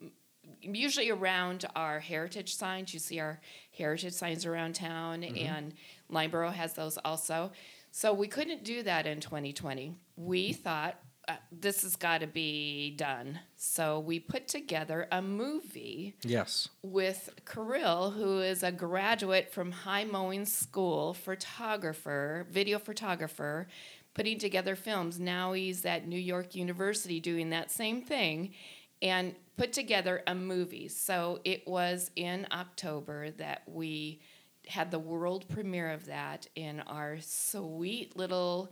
usually 0.60 1.10
around 1.10 1.64
our 1.74 1.98
heritage 1.98 2.54
signs 2.54 2.92
you 2.92 3.00
see 3.00 3.18
our 3.18 3.40
heritage 3.76 4.12
signs 4.12 4.44
around 4.44 4.74
town 4.74 5.22
mm-hmm. 5.22 5.38
and 5.38 5.72
Lyndeborough 6.12 6.52
has 6.52 6.74
those 6.74 6.98
also 6.98 7.50
so 7.90 8.12
we 8.12 8.28
couldn't 8.28 8.62
do 8.62 8.82
that 8.82 9.06
in 9.06 9.20
2020 9.20 9.96
we 10.16 10.52
thought 10.52 11.00
uh, 11.28 11.34
this 11.50 11.82
has 11.82 11.96
got 11.96 12.20
to 12.20 12.26
be 12.26 12.90
done. 12.96 13.40
So 13.56 13.98
we 13.98 14.20
put 14.20 14.46
together 14.46 15.08
a 15.10 15.20
movie. 15.20 16.14
Yes. 16.22 16.68
With 16.82 17.30
Kirill, 17.44 18.10
who 18.10 18.40
is 18.40 18.62
a 18.62 18.70
graduate 18.70 19.52
from 19.52 19.72
High 19.72 20.04
Mowing 20.04 20.44
School, 20.44 21.14
photographer, 21.14 22.46
video 22.50 22.78
photographer, 22.78 23.66
putting 24.14 24.38
together 24.38 24.76
films. 24.76 25.18
Now 25.18 25.52
he's 25.52 25.84
at 25.84 26.06
New 26.06 26.18
York 26.18 26.54
University 26.54 27.20
doing 27.20 27.50
that 27.50 27.70
same 27.70 28.02
thing 28.02 28.54
and 29.02 29.34
put 29.56 29.72
together 29.72 30.22
a 30.26 30.34
movie. 30.34 30.88
So 30.88 31.40
it 31.44 31.66
was 31.66 32.10
in 32.16 32.46
October 32.52 33.30
that 33.32 33.62
we 33.66 34.20
had 34.68 34.90
the 34.90 34.98
world 34.98 35.48
premiere 35.48 35.90
of 35.90 36.06
that 36.06 36.46
in 36.56 36.80
our 36.80 37.18
sweet 37.20 38.16
little 38.16 38.70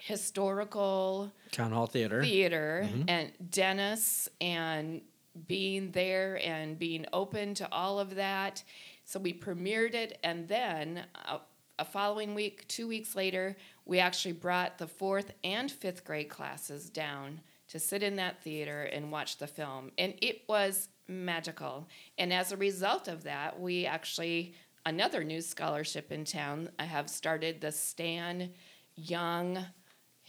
historical 0.00 1.30
town 1.52 1.72
hall 1.72 1.86
theater. 1.86 2.22
theater 2.22 2.86
mm-hmm. 2.86 3.02
and 3.08 3.32
dennis 3.50 4.28
and 4.40 5.02
being 5.46 5.90
there 5.92 6.40
and 6.44 6.78
being 6.78 7.06
open 7.12 7.54
to 7.54 7.68
all 7.70 8.00
of 8.00 8.16
that. 8.16 8.64
So 9.04 9.20
we 9.20 9.32
premiered 9.32 9.94
it 9.94 10.18
and 10.24 10.48
then 10.48 11.04
a, 11.14 11.40
a 11.78 11.84
following 11.84 12.34
week 12.34 12.66
two 12.66 12.88
weeks 12.88 13.14
later 13.14 13.56
we 13.84 13.98
actually 13.98 14.32
brought 14.32 14.78
the 14.78 14.86
fourth 14.86 15.32
and 15.44 15.70
fifth 15.70 16.04
grade 16.04 16.28
classes 16.28 16.88
down 16.88 17.40
to 17.68 17.78
sit 17.78 18.02
in 18.02 18.16
that 18.16 18.42
theater 18.42 18.84
and 18.84 19.12
watch 19.12 19.38
the 19.38 19.46
film. 19.46 19.92
And 19.98 20.14
it 20.20 20.42
was 20.48 20.88
magical. 21.06 21.88
And 22.18 22.32
as 22.32 22.52
a 22.52 22.56
result 22.56 23.06
of 23.06 23.24
that 23.24 23.60
we 23.60 23.86
actually 23.86 24.54
another 24.86 25.22
new 25.22 25.42
scholarship 25.42 26.10
in 26.10 26.24
town 26.24 26.70
i 26.78 26.84
have 26.84 27.10
started 27.10 27.60
the 27.60 27.70
stan 27.70 28.50
young 28.96 29.64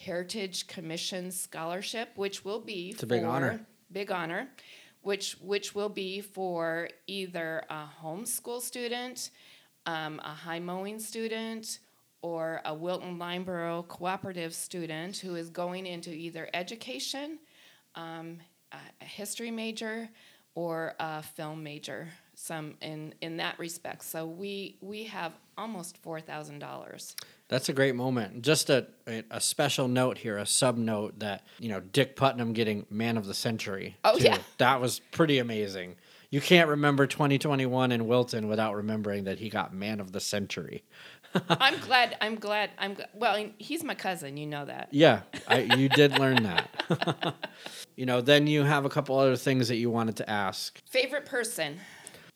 Heritage 0.04 0.68
Commission 0.68 1.32
Scholarship, 1.32 2.10
which 2.16 2.44
will 2.44 2.60
be 2.60 2.90
it's 2.90 3.04
a 3.04 3.08
big 3.08 3.24
honor. 3.24 3.60
Big 3.92 4.12
honor, 4.12 4.50
which 5.02 5.34
which 5.42 5.76
will 5.76 5.90
be 5.90 6.22
for 6.22 6.90
either 7.08 7.64
a 7.70 7.86
homeschool 8.02 8.62
student, 8.62 9.32
um, 9.86 10.20
a 10.24 10.30
high 10.30 10.60
mowing 10.60 11.00
student, 11.00 11.80
or 12.22 12.62
a 12.66 12.74
Wilton 12.74 13.18
Lyndeborough 13.18 13.88
cooperative 13.88 14.54
student 14.54 15.18
who 15.18 15.36
is 15.36 15.50
going 15.50 15.86
into 15.86 16.12
either 16.12 16.50
education, 16.54 17.40
um, 17.96 18.40
a 18.72 19.06
history 19.06 19.52
major, 19.52 20.10
or 20.56 20.96
a 21.00 21.22
film 21.22 21.64
major 21.64 22.08
some 22.42 22.74
in 22.82 23.14
in 23.22 23.38
that 23.38 23.58
respect. 23.60 24.04
So 24.04 24.26
we 24.26 24.78
we 24.82 25.04
have 25.06 25.34
almost 25.58 25.98
four 25.98 26.20
thousand 26.20 26.60
dollars. 26.60 27.16
That's 27.52 27.68
a 27.68 27.74
great 27.74 27.96
moment. 27.96 28.44
Just 28.44 28.70
a, 28.70 28.88
a 29.30 29.42
special 29.42 29.90
note 29.90 30.18
here, 30.18 30.38
a 30.38 30.46
sub 30.46 30.78
note 30.78 31.20
that 31.20 31.44
you 31.60 31.68
know 31.68 31.82
Dick 31.82 32.16
Putnam 32.16 32.54
getting 32.54 32.86
Man 32.90 33.18
of 33.18 33.26
the 33.26 33.34
Century. 33.34 33.98
Oh 34.06 34.18
too. 34.18 34.24
yeah, 34.24 34.38
that 34.58 34.80
was 34.80 35.02
pretty 35.12 35.38
amazing. 35.38 35.98
You 36.30 36.40
can't 36.40 36.70
remember 36.70 37.06
2021 37.08 37.92
in 37.92 38.08
Wilton 38.08 38.48
without 38.48 38.78
remembering 38.78 39.26
that 39.26 39.38
he 39.38 39.50
got 39.50 39.74
Man 39.74 40.00
of 40.00 40.14
the 40.14 40.22
Century. 40.22 40.86
I'm 41.50 41.78
glad. 41.82 42.16
I'm 42.22 42.36
glad. 42.36 42.70
I'm 42.78 42.96
well. 43.14 43.46
He's 43.58 43.84
my 43.84 43.96
cousin. 43.96 44.38
You 44.38 44.48
know 44.48 44.64
that. 44.64 44.88
Yeah, 44.92 45.24
I, 45.46 45.60
you 45.78 45.90
did 45.90 46.18
learn 46.18 46.44
that. 46.44 47.36
you 47.98 48.06
know, 48.06 48.22
then 48.22 48.48
you 48.48 48.64
have 48.64 48.86
a 48.86 48.90
couple 48.90 49.20
other 49.20 49.36
things 49.36 49.68
that 49.68 49.76
you 49.76 49.90
wanted 49.90 50.16
to 50.16 50.30
ask. 50.30 50.82
Favorite 50.90 51.26
person. 51.26 51.80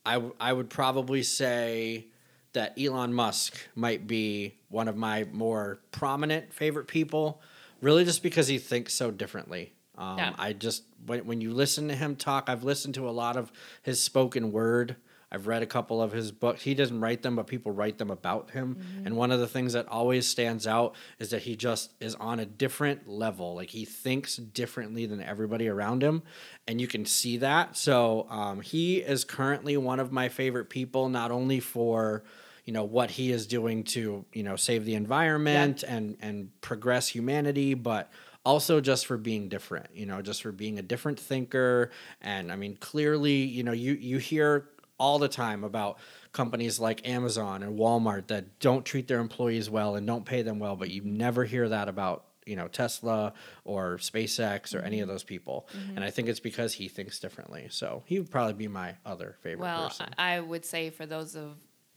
I, 0.05 0.15
w- 0.15 0.35
I 0.41 0.51
would 0.51 0.69
probably 0.69 1.23
say 1.23 2.07
that 2.55 2.77
Elon 2.77 3.13
Musk 3.13 3.55
might 3.75 4.07
be 4.07 4.57
one 4.69 4.87
of 4.87 4.97
my 4.97 5.25
more 5.31 5.79
prominent 5.91 6.53
favorite 6.53 6.87
people, 6.87 7.41
really 7.81 8.03
just 8.03 8.21
because 8.21 8.47
he 8.47 8.57
thinks 8.57 8.93
so 8.93 9.11
differently. 9.11 9.71
Um, 9.97 10.17
yeah. 10.17 10.33
I 10.37 10.51
just, 10.51 10.83
when, 11.05 11.25
when 11.25 11.39
you 11.39 11.53
listen 11.53 11.87
to 11.87 11.95
him 11.95 12.17
talk, 12.17 12.49
I've 12.49 12.63
listened 12.63 12.95
to 12.95 13.07
a 13.07 13.11
lot 13.11 13.37
of 13.37 13.51
his 13.81 14.03
spoken 14.03 14.51
word 14.51 14.97
I've 15.35 15.47
read 15.47 15.63
a 15.63 15.65
couple 15.65 16.01
of 16.01 16.13
his 16.13 16.31
books. 16.31 16.61
He 16.61 16.73
doesn't 16.73 17.01
write 17.01 17.21
them, 17.21 17.35
but 17.35 17.47
people 17.47 17.71
write 17.71 17.97
them 17.97 18.09
about 18.09 18.51
him. 18.51 18.75
Mm-hmm. 18.75 19.07
And 19.07 19.17
one 19.17 19.31
of 19.31 19.41
the 19.41 19.47
things 19.47 19.73
that 19.73 19.85
always 19.89 20.27
stands 20.27 20.65
out 20.65 20.95
is 21.19 21.31
that 21.31 21.41
he 21.41 21.57
just 21.57 21.91
is 21.99 22.15
on 22.15 22.39
a 22.39 22.45
different 22.45 23.09
level. 23.09 23.55
Like 23.55 23.69
he 23.69 23.83
thinks 23.83 24.37
differently 24.37 25.05
than 25.05 25.21
everybody 25.21 25.67
around 25.67 26.03
him. 26.03 26.23
And 26.67 26.79
you 26.79 26.87
can 26.87 27.05
see 27.05 27.35
that. 27.37 27.75
So 27.75 28.27
um, 28.29 28.61
he 28.61 28.97
is 28.97 29.25
currently 29.25 29.75
one 29.75 29.99
of 29.99 30.11
my 30.11 30.29
favorite 30.29 30.69
people, 30.69 31.09
not 31.09 31.31
only 31.31 31.59
for 31.59 32.23
you 32.65 32.73
know 32.73 32.83
what 32.83 33.11
he 33.11 33.31
is 33.31 33.47
doing 33.47 33.83
to 33.83 34.25
you 34.33 34.43
know 34.43 34.55
save 34.55 34.85
the 34.85 34.95
environment 34.95 35.83
yeah. 35.83 35.95
and 35.95 36.17
and 36.21 36.61
progress 36.61 37.07
humanity 37.07 37.73
but 37.73 38.11
also 38.43 38.79
just 38.81 39.05
for 39.05 39.17
being 39.17 39.49
different 39.49 39.87
you 39.93 40.05
know 40.05 40.21
just 40.21 40.41
for 40.41 40.51
being 40.51 40.77
a 40.79 40.81
different 40.81 41.19
thinker 41.19 41.91
and 42.21 42.51
i 42.51 42.55
mean 42.55 42.75
clearly 42.77 43.43
you 43.43 43.63
know 43.63 43.71
you 43.71 43.93
you 43.93 44.17
hear 44.17 44.69
all 44.97 45.19
the 45.19 45.27
time 45.27 45.63
about 45.63 45.97
companies 46.31 46.79
like 46.79 47.07
Amazon 47.07 47.63
and 47.63 47.77
Walmart 47.77 48.27
that 48.27 48.59
don't 48.59 48.85
treat 48.85 49.07
their 49.07 49.19
employees 49.19 49.69
well 49.69 49.95
and 49.95 50.05
don't 50.07 50.25
pay 50.25 50.41
them 50.41 50.59
well, 50.59 50.75
but 50.75 50.89
you 50.89 51.01
never 51.03 51.43
hear 51.43 51.69
that 51.69 51.89
about 51.89 52.25
you 52.45 52.55
know 52.55 52.67
Tesla 52.67 53.33
or 53.63 53.97
SpaceX 53.97 54.75
or 54.75 54.79
any 54.79 54.99
of 54.99 55.07
mm-hmm. 55.07 55.13
those 55.13 55.23
people. 55.23 55.67
Mm-hmm. 55.75 55.95
And 55.97 56.05
I 56.05 56.11
think 56.11 56.27
it's 56.27 56.39
because 56.39 56.73
he 56.73 56.87
thinks 56.87 57.19
differently. 57.19 57.67
So 57.69 58.03
he 58.05 58.19
would 58.19 58.29
probably 58.29 58.53
be 58.53 58.67
my 58.67 58.95
other 59.05 59.37
favorite 59.41 59.63
well, 59.63 59.87
person. 59.87 60.13
I 60.17 60.39
would 60.39 60.63
say 60.63 60.91
for 60.91 61.05
those 61.05 61.35
of 61.35 61.55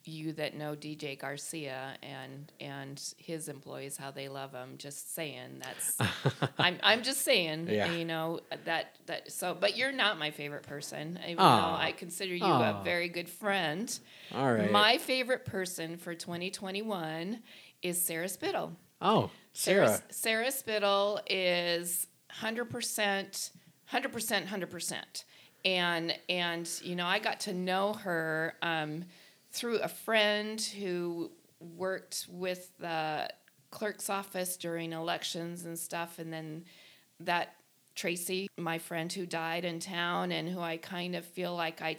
you 0.09 0.33
that 0.35 0.57
know 0.57 0.75
DJ 0.75 1.19
Garcia 1.19 1.97
and 2.03 2.51
and 2.61 3.15
his 3.19 3.49
employees 3.49 3.97
how 3.97 4.11
they 4.11 4.29
love 4.29 4.53
him. 4.53 4.75
Just 4.79 5.15
saying 5.15 5.63
that's 5.63 5.99
I'm 6.59 6.79
I'm 6.83 7.03
just 7.03 7.23
saying 7.23 7.69
yeah. 7.69 7.93
you 7.93 8.05
know 8.05 8.41
that 8.65 8.97
that 9.07 9.31
so 9.31 9.57
but 9.59 9.77
you're 9.77 9.93
not 9.93 10.19
my 10.19 10.31
favorite 10.31 10.65
person. 10.65 11.19
Even 11.25 11.37
though 11.37 11.45
I 11.45 11.95
consider 11.97 12.35
you 12.35 12.45
Aww. 12.45 12.81
a 12.81 12.85
very 12.85 13.09
good 13.09 13.29
friend. 13.29 13.99
All 14.35 14.53
right. 14.53 14.71
My 14.71 14.99
favorite 14.99 15.45
person 15.45 15.97
for 15.97 16.15
2021 16.15 17.41
is 17.83 18.01
Sarah 18.01 18.29
Spittle. 18.29 18.73
Oh, 19.01 19.31
Sarah. 19.53 19.89
Sarah, 19.89 20.03
Sarah 20.11 20.53
Spittle 20.53 21.21
is 21.29 22.07
100% 22.41 23.51
100% 23.93 24.47
100% 24.47 25.25
and 25.65 26.15
and 26.29 26.71
you 26.83 26.95
know 26.95 27.07
I 27.07 27.19
got 27.19 27.41
to 27.41 27.53
know 27.53 27.95
her 27.95 28.55
um, 28.63 29.05
through 29.51 29.79
a 29.79 29.89
friend 29.89 30.61
who 30.61 31.31
worked 31.61 32.27
with 32.31 32.71
the 32.79 33.29
clerk's 33.71 34.09
office 34.09 34.57
during 34.57 34.93
elections 34.93 35.65
and 35.65 35.79
stuff, 35.79 36.19
and 36.19 36.33
then 36.33 36.65
that 37.21 37.55
Tracy, 37.95 38.49
my 38.57 38.79
friend 38.79 39.13
who 39.13 39.27
died 39.27 39.65
in 39.65 39.81
town, 39.81 40.31
and 40.31 40.49
who 40.49 40.61
I 40.61 40.77
kind 40.77 41.17
of 41.17 41.25
feel 41.25 41.57
like 41.57 41.83
I 41.83 41.99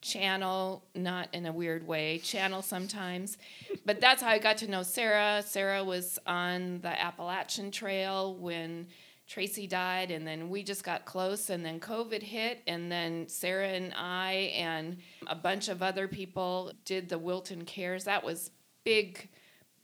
channel, 0.00 0.84
not 0.94 1.28
in 1.32 1.46
a 1.46 1.52
weird 1.52 1.86
way, 1.86 2.18
channel 2.18 2.62
sometimes. 2.62 3.38
But 3.84 4.02
that's 4.02 4.20
how 4.20 4.28
I 4.28 4.38
got 4.38 4.58
to 4.58 4.70
know 4.70 4.82
Sarah. 4.82 5.42
Sarah 5.42 5.82
was 5.82 6.18
on 6.26 6.80
the 6.82 7.00
Appalachian 7.00 7.70
Trail 7.70 8.34
when 8.34 8.86
Tracy 9.28 9.66
died, 9.66 10.10
and 10.10 10.26
then 10.26 10.48
we 10.48 10.62
just 10.62 10.82
got 10.82 11.04
close, 11.04 11.50
and 11.50 11.62
then 11.62 11.80
COVID 11.80 12.22
hit, 12.22 12.62
and 12.66 12.90
then 12.90 13.28
Sarah 13.28 13.68
and 13.68 13.92
I 13.94 14.52
and 14.56 14.96
a 15.26 15.34
bunch 15.34 15.68
of 15.68 15.82
other 15.82 16.08
people 16.08 16.72
did 16.86 17.10
the 17.10 17.18
Wilton 17.18 17.66
Cares. 17.66 18.04
That 18.04 18.24
was 18.24 18.50
big, 18.84 19.28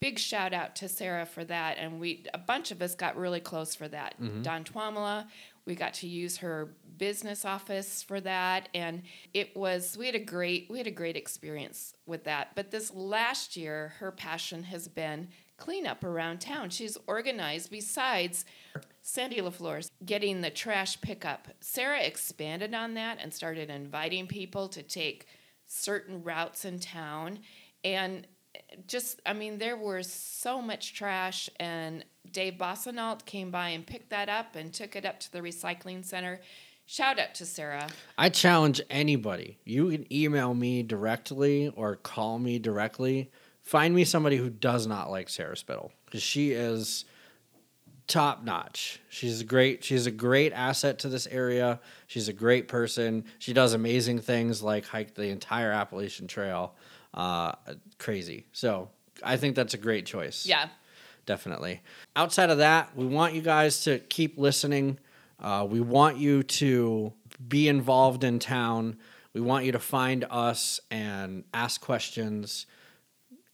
big 0.00 0.18
shout 0.18 0.54
out 0.54 0.74
to 0.76 0.88
Sarah 0.88 1.26
for 1.26 1.44
that, 1.44 1.76
and 1.78 2.00
we 2.00 2.24
a 2.32 2.38
bunch 2.38 2.70
of 2.70 2.80
us 2.80 2.94
got 2.94 3.18
really 3.18 3.40
close 3.40 3.74
for 3.74 3.86
that. 3.88 4.14
Mm-hmm. 4.18 4.40
Don 4.40 4.64
Twamala, 4.64 5.26
we 5.66 5.74
got 5.74 5.92
to 5.94 6.08
use 6.08 6.38
her 6.38 6.70
business 6.96 7.44
office 7.44 8.02
for 8.02 8.22
that, 8.22 8.70
and 8.74 9.02
it 9.34 9.54
was 9.54 9.94
we 9.98 10.06
had 10.06 10.14
a 10.14 10.20
great 10.20 10.68
we 10.70 10.78
had 10.78 10.86
a 10.86 10.90
great 10.90 11.16
experience 11.16 11.92
with 12.06 12.24
that. 12.24 12.52
But 12.54 12.70
this 12.70 12.94
last 12.94 13.58
year, 13.58 13.92
her 13.98 14.10
passion 14.10 14.62
has 14.64 14.88
been 14.88 15.28
cleanup 15.64 16.04
around 16.04 16.42
town. 16.42 16.68
She's 16.68 16.98
organized 17.06 17.70
besides 17.70 18.44
Sandy 19.00 19.40
LaFleur's 19.40 19.90
getting 20.04 20.42
the 20.42 20.50
trash 20.50 21.00
pickup. 21.00 21.48
Sarah 21.60 22.02
expanded 22.02 22.74
on 22.74 22.92
that 22.94 23.16
and 23.18 23.32
started 23.32 23.70
inviting 23.70 24.26
people 24.26 24.68
to 24.68 24.82
take 24.82 25.26
certain 25.64 26.22
routes 26.22 26.66
in 26.66 26.80
town. 26.80 27.38
And 27.82 28.26
just 28.86 29.22
I 29.24 29.32
mean 29.32 29.56
there 29.56 29.78
was 29.78 30.12
so 30.12 30.60
much 30.60 30.94
trash 30.94 31.48
and 31.58 32.04
Dave 32.30 32.54
Bossenault 32.58 33.24
came 33.24 33.50
by 33.50 33.70
and 33.70 33.86
picked 33.86 34.10
that 34.10 34.28
up 34.28 34.56
and 34.56 34.70
took 34.70 34.94
it 34.94 35.06
up 35.06 35.18
to 35.20 35.32
the 35.32 35.40
recycling 35.40 36.04
center. 36.04 36.40
Shout 36.84 37.18
out 37.18 37.34
to 37.36 37.46
Sarah. 37.46 37.88
I 38.18 38.28
challenge 38.28 38.82
anybody. 38.90 39.56
You 39.64 39.90
can 39.90 40.12
email 40.12 40.52
me 40.52 40.82
directly 40.82 41.72
or 41.74 41.96
call 41.96 42.38
me 42.38 42.58
directly. 42.58 43.30
Find 43.64 43.94
me 43.94 44.04
somebody 44.04 44.36
who 44.36 44.50
does 44.50 44.86
not 44.86 45.10
like 45.10 45.28
Sarah 45.28 45.56
Spittle 45.56 45.90
because 46.04 46.22
she 46.22 46.52
is 46.52 47.04
top 48.06 48.44
notch. 48.44 49.00
She's 49.08 49.42
great. 49.42 49.82
She's 49.82 50.06
a 50.06 50.10
great 50.10 50.52
asset 50.52 50.98
to 51.00 51.08
this 51.08 51.26
area. 51.26 51.80
She's 52.06 52.28
a 52.28 52.32
great 52.32 52.68
person. 52.68 53.24
She 53.38 53.52
does 53.52 53.72
amazing 53.72 54.20
things 54.20 54.62
like 54.62 54.84
hike 54.86 55.14
the 55.14 55.28
entire 55.28 55.72
Appalachian 55.72 56.26
Trail. 56.26 56.74
Uh, 57.14 57.52
crazy. 57.98 58.46
So 58.52 58.90
I 59.22 59.38
think 59.38 59.56
that's 59.56 59.74
a 59.74 59.78
great 59.78 60.04
choice. 60.06 60.44
Yeah. 60.44 60.68
Definitely. 61.26 61.80
Outside 62.16 62.50
of 62.50 62.58
that, 62.58 62.94
we 62.94 63.06
want 63.06 63.32
you 63.32 63.40
guys 63.40 63.84
to 63.84 63.98
keep 63.98 64.36
listening. 64.36 64.98
Uh, 65.40 65.66
we 65.68 65.80
want 65.80 66.18
you 66.18 66.42
to 66.42 67.14
be 67.48 67.68
involved 67.68 68.24
in 68.24 68.38
town. 68.38 68.98
We 69.32 69.40
want 69.40 69.64
you 69.64 69.72
to 69.72 69.78
find 69.78 70.26
us 70.30 70.80
and 70.90 71.44
ask 71.54 71.80
questions, 71.80 72.66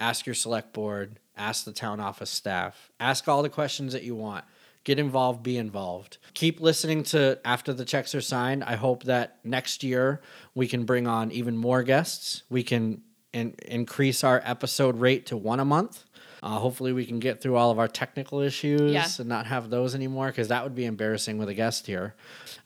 ask 0.00 0.26
your 0.26 0.34
select 0.34 0.72
board, 0.72 1.18
ask 1.36 1.64
the 1.64 1.72
town 1.72 2.00
office 2.00 2.30
staff, 2.30 2.90
ask 2.98 3.28
all 3.28 3.42
the 3.42 3.48
questions 3.48 3.92
that 3.92 4.02
you 4.02 4.14
want. 4.16 4.44
Get 4.82 4.98
involved, 4.98 5.42
be 5.42 5.58
involved. 5.58 6.16
Keep 6.32 6.58
listening 6.60 7.02
to 7.04 7.38
after 7.44 7.74
the 7.74 7.84
checks 7.84 8.14
are 8.14 8.22
signed. 8.22 8.64
I 8.64 8.76
hope 8.76 9.04
that 9.04 9.38
next 9.44 9.84
year 9.84 10.22
we 10.54 10.66
can 10.66 10.84
bring 10.84 11.06
on 11.06 11.30
even 11.32 11.54
more 11.56 11.82
guests. 11.82 12.44
We 12.48 12.62
can 12.62 13.02
in, 13.34 13.54
increase 13.66 14.24
our 14.24 14.40
episode 14.42 14.98
rate 14.98 15.26
to 15.26 15.36
one 15.36 15.60
a 15.60 15.66
month. 15.66 16.04
Uh, 16.42 16.58
hopefully, 16.58 16.94
we 16.94 17.04
can 17.04 17.18
get 17.18 17.42
through 17.42 17.56
all 17.56 17.70
of 17.70 17.78
our 17.78 17.86
technical 17.88 18.40
issues 18.40 18.90
Yeah. 18.92 19.06
and 19.18 19.28
not 19.28 19.44
have 19.46 19.68
those 19.68 19.94
anymore 19.94 20.28
because 20.28 20.48
that 20.48 20.64
would 20.64 20.74
be 20.74 20.86
embarrassing 20.86 21.36
with 21.36 21.50
a 21.50 21.54
guest 21.54 21.86
here. 21.86 22.14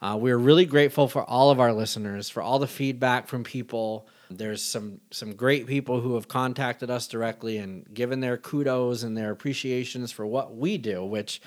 Uh, 0.01 0.17
we're 0.19 0.39
really 0.39 0.65
grateful 0.65 1.09
for 1.09 1.25
all 1.25 1.51
of 1.51 1.59
our 1.59 1.73
listeners, 1.73 2.31
for 2.31 2.41
all 2.41 2.61
the 2.61 2.69
feedback 2.69 3.27
from 3.27 3.43
people. 3.43 4.07
There's 4.31 4.63
some 4.63 5.01
some 5.11 5.35
great 5.35 5.67
people 5.67 6.01
who 6.01 6.15
have 6.15 6.29
contacted 6.29 6.91
us 6.91 7.07
directly 7.07 7.59
and 7.59 7.93
given 7.93 8.21
their 8.21 8.37
kudos 8.37 9.03
and 9.03 9.17
their 9.17 9.31
appreciations 9.31 10.13
for 10.13 10.27
what 10.27 10.57
we 10.57 10.79
do, 10.79 11.05
which 11.05 11.41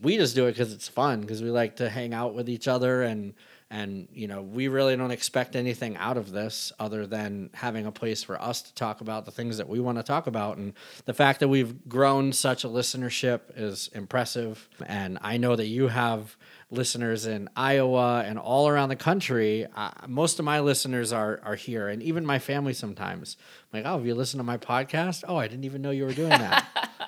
we 0.00 0.16
just 0.16 0.34
do 0.34 0.46
it 0.46 0.52
because 0.52 0.72
it's 0.72 0.88
fun 0.88 1.22
because 1.22 1.42
we 1.42 1.50
like 1.50 1.76
to 1.76 1.88
hang 1.88 2.14
out 2.14 2.34
with 2.34 2.48
each 2.48 2.68
other 2.68 3.02
and 3.02 3.34
and 3.70 4.08
you 4.12 4.26
know 4.26 4.40
we 4.42 4.68
really 4.68 4.96
don't 4.96 5.10
expect 5.10 5.54
anything 5.54 5.96
out 5.96 6.16
of 6.16 6.30
this 6.30 6.72
other 6.78 7.06
than 7.06 7.50
having 7.52 7.86
a 7.86 7.92
place 7.92 8.22
for 8.22 8.40
us 8.40 8.62
to 8.62 8.74
talk 8.74 9.00
about 9.00 9.24
the 9.26 9.30
things 9.30 9.58
that 9.58 9.68
we 9.68 9.78
want 9.78 9.98
to 9.98 10.02
talk 10.02 10.26
about. 10.26 10.56
And 10.56 10.72
the 11.04 11.14
fact 11.14 11.40
that 11.40 11.48
we've 11.48 11.86
grown 11.88 12.32
such 12.32 12.64
a 12.64 12.68
listenership 12.68 13.40
is 13.56 13.90
impressive. 13.94 14.68
And 14.86 15.18
i 15.20 15.36
know 15.36 15.54
that 15.56 15.66
you 15.66 15.88
have 15.88 16.36
listeners 16.70 17.26
in 17.26 17.48
iowa 17.56 18.22
and 18.26 18.38
all 18.38 18.68
around 18.68 18.88
the 18.88 18.96
country. 18.96 19.66
Uh, 19.74 19.90
most 20.06 20.38
of 20.38 20.44
my 20.44 20.60
listeners 20.60 21.12
are 21.12 21.40
are 21.44 21.56
here 21.56 21.88
and 21.88 22.02
even 22.02 22.24
my 22.24 22.38
family 22.38 22.72
sometimes. 22.72 23.36
I'm 23.72 23.80
like 23.80 23.86
oh 23.86 23.98
have 23.98 24.06
you 24.06 24.14
listened 24.14 24.40
to 24.40 24.44
my 24.44 24.58
podcast? 24.58 25.24
Oh 25.28 25.36
i 25.36 25.46
didn't 25.46 25.64
even 25.64 25.82
know 25.82 25.90
you 25.90 26.04
were 26.04 26.14
doing 26.14 26.30
that. 26.30 26.66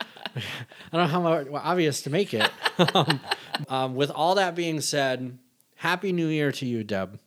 I 0.92 0.96
don't 0.96 1.12
know 1.12 1.46
how 1.48 1.58
obvious 1.58 2.02
to 2.02 2.10
make 2.10 2.32
it. 2.34 2.48
um, 3.68 3.94
with 3.96 4.10
all 4.10 4.36
that 4.36 4.54
being 4.54 4.80
said, 4.80 5.38
Happy 5.80 6.12
New 6.12 6.26
Year 6.26 6.52
to 6.52 6.66
you, 6.66 6.84
Deb. 6.84 7.18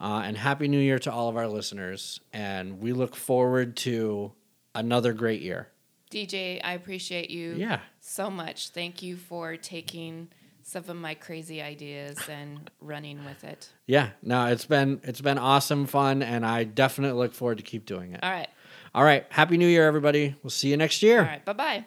Uh, 0.00 0.22
and 0.24 0.36
Happy 0.36 0.66
New 0.66 0.80
Year 0.80 0.98
to 0.98 1.12
all 1.12 1.28
of 1.28 1.36
our 1.36 1.46
listeners. 1.46 2.20
And 2.32 2.80
we 2.80 2.92
look 2.92 3.14
forward 3.14 3.76
to 3.78 4.32
another 4.74 5.12
great 5.12 5.40
year. 5.42 5.68
DJ, 6.10 6.60
I 6.64 6.72
appreciate 6.72 7.30
you 7.30 7.54
Yeah. 7.54 7.78
so 8.00 8.30
much. 8.30 8.70
Thank 8.70 9.00
you 9.00 9.16
for 9.16 9.56
taking 9.56 10.26
some 10.62 10.82
of 10.88 10.96
my 10.96 11.14
crazy 11.14 11.62
ideas 11.62 12.18
and 12.28 12.68
running 12.80 13.24
with 13.24 13.44
it. 13.44 13.68
Yeah. 13.86 14.10
No, 14.22 14.46
it's 14.46 14.64
been 14.66 15.00
it's 15.04 15.20
been 15.20 15.38
awesome 15.38 15.86
fun 15.86 16.20
and 16.22 16.44
I 16.44 16.64
definitely 16.64 17.16
look 17.20 17.32
forward 17.32 17.58
to 17.58 17.64
keep 17.64 17.86
doing 17.86 18.12
it. 18.12 18.20
All 18.24 18.30
right. 18.30 18.48
All 18.92 19.04
right. 19.04 19.24
Happy 19.30 19.56
New 19.56 19.68
Year, 19.68 19.86
everybody. 19.86 20.34
We'll 20.42 20.50
see 20.50 20.70
you 20.70 20.76
next 20.76 21.00
year. 21.02 21.20
All 21.20 21.26
right. 21.26 21.44
Bye 21.44 21.52
bye. 21.52 21.84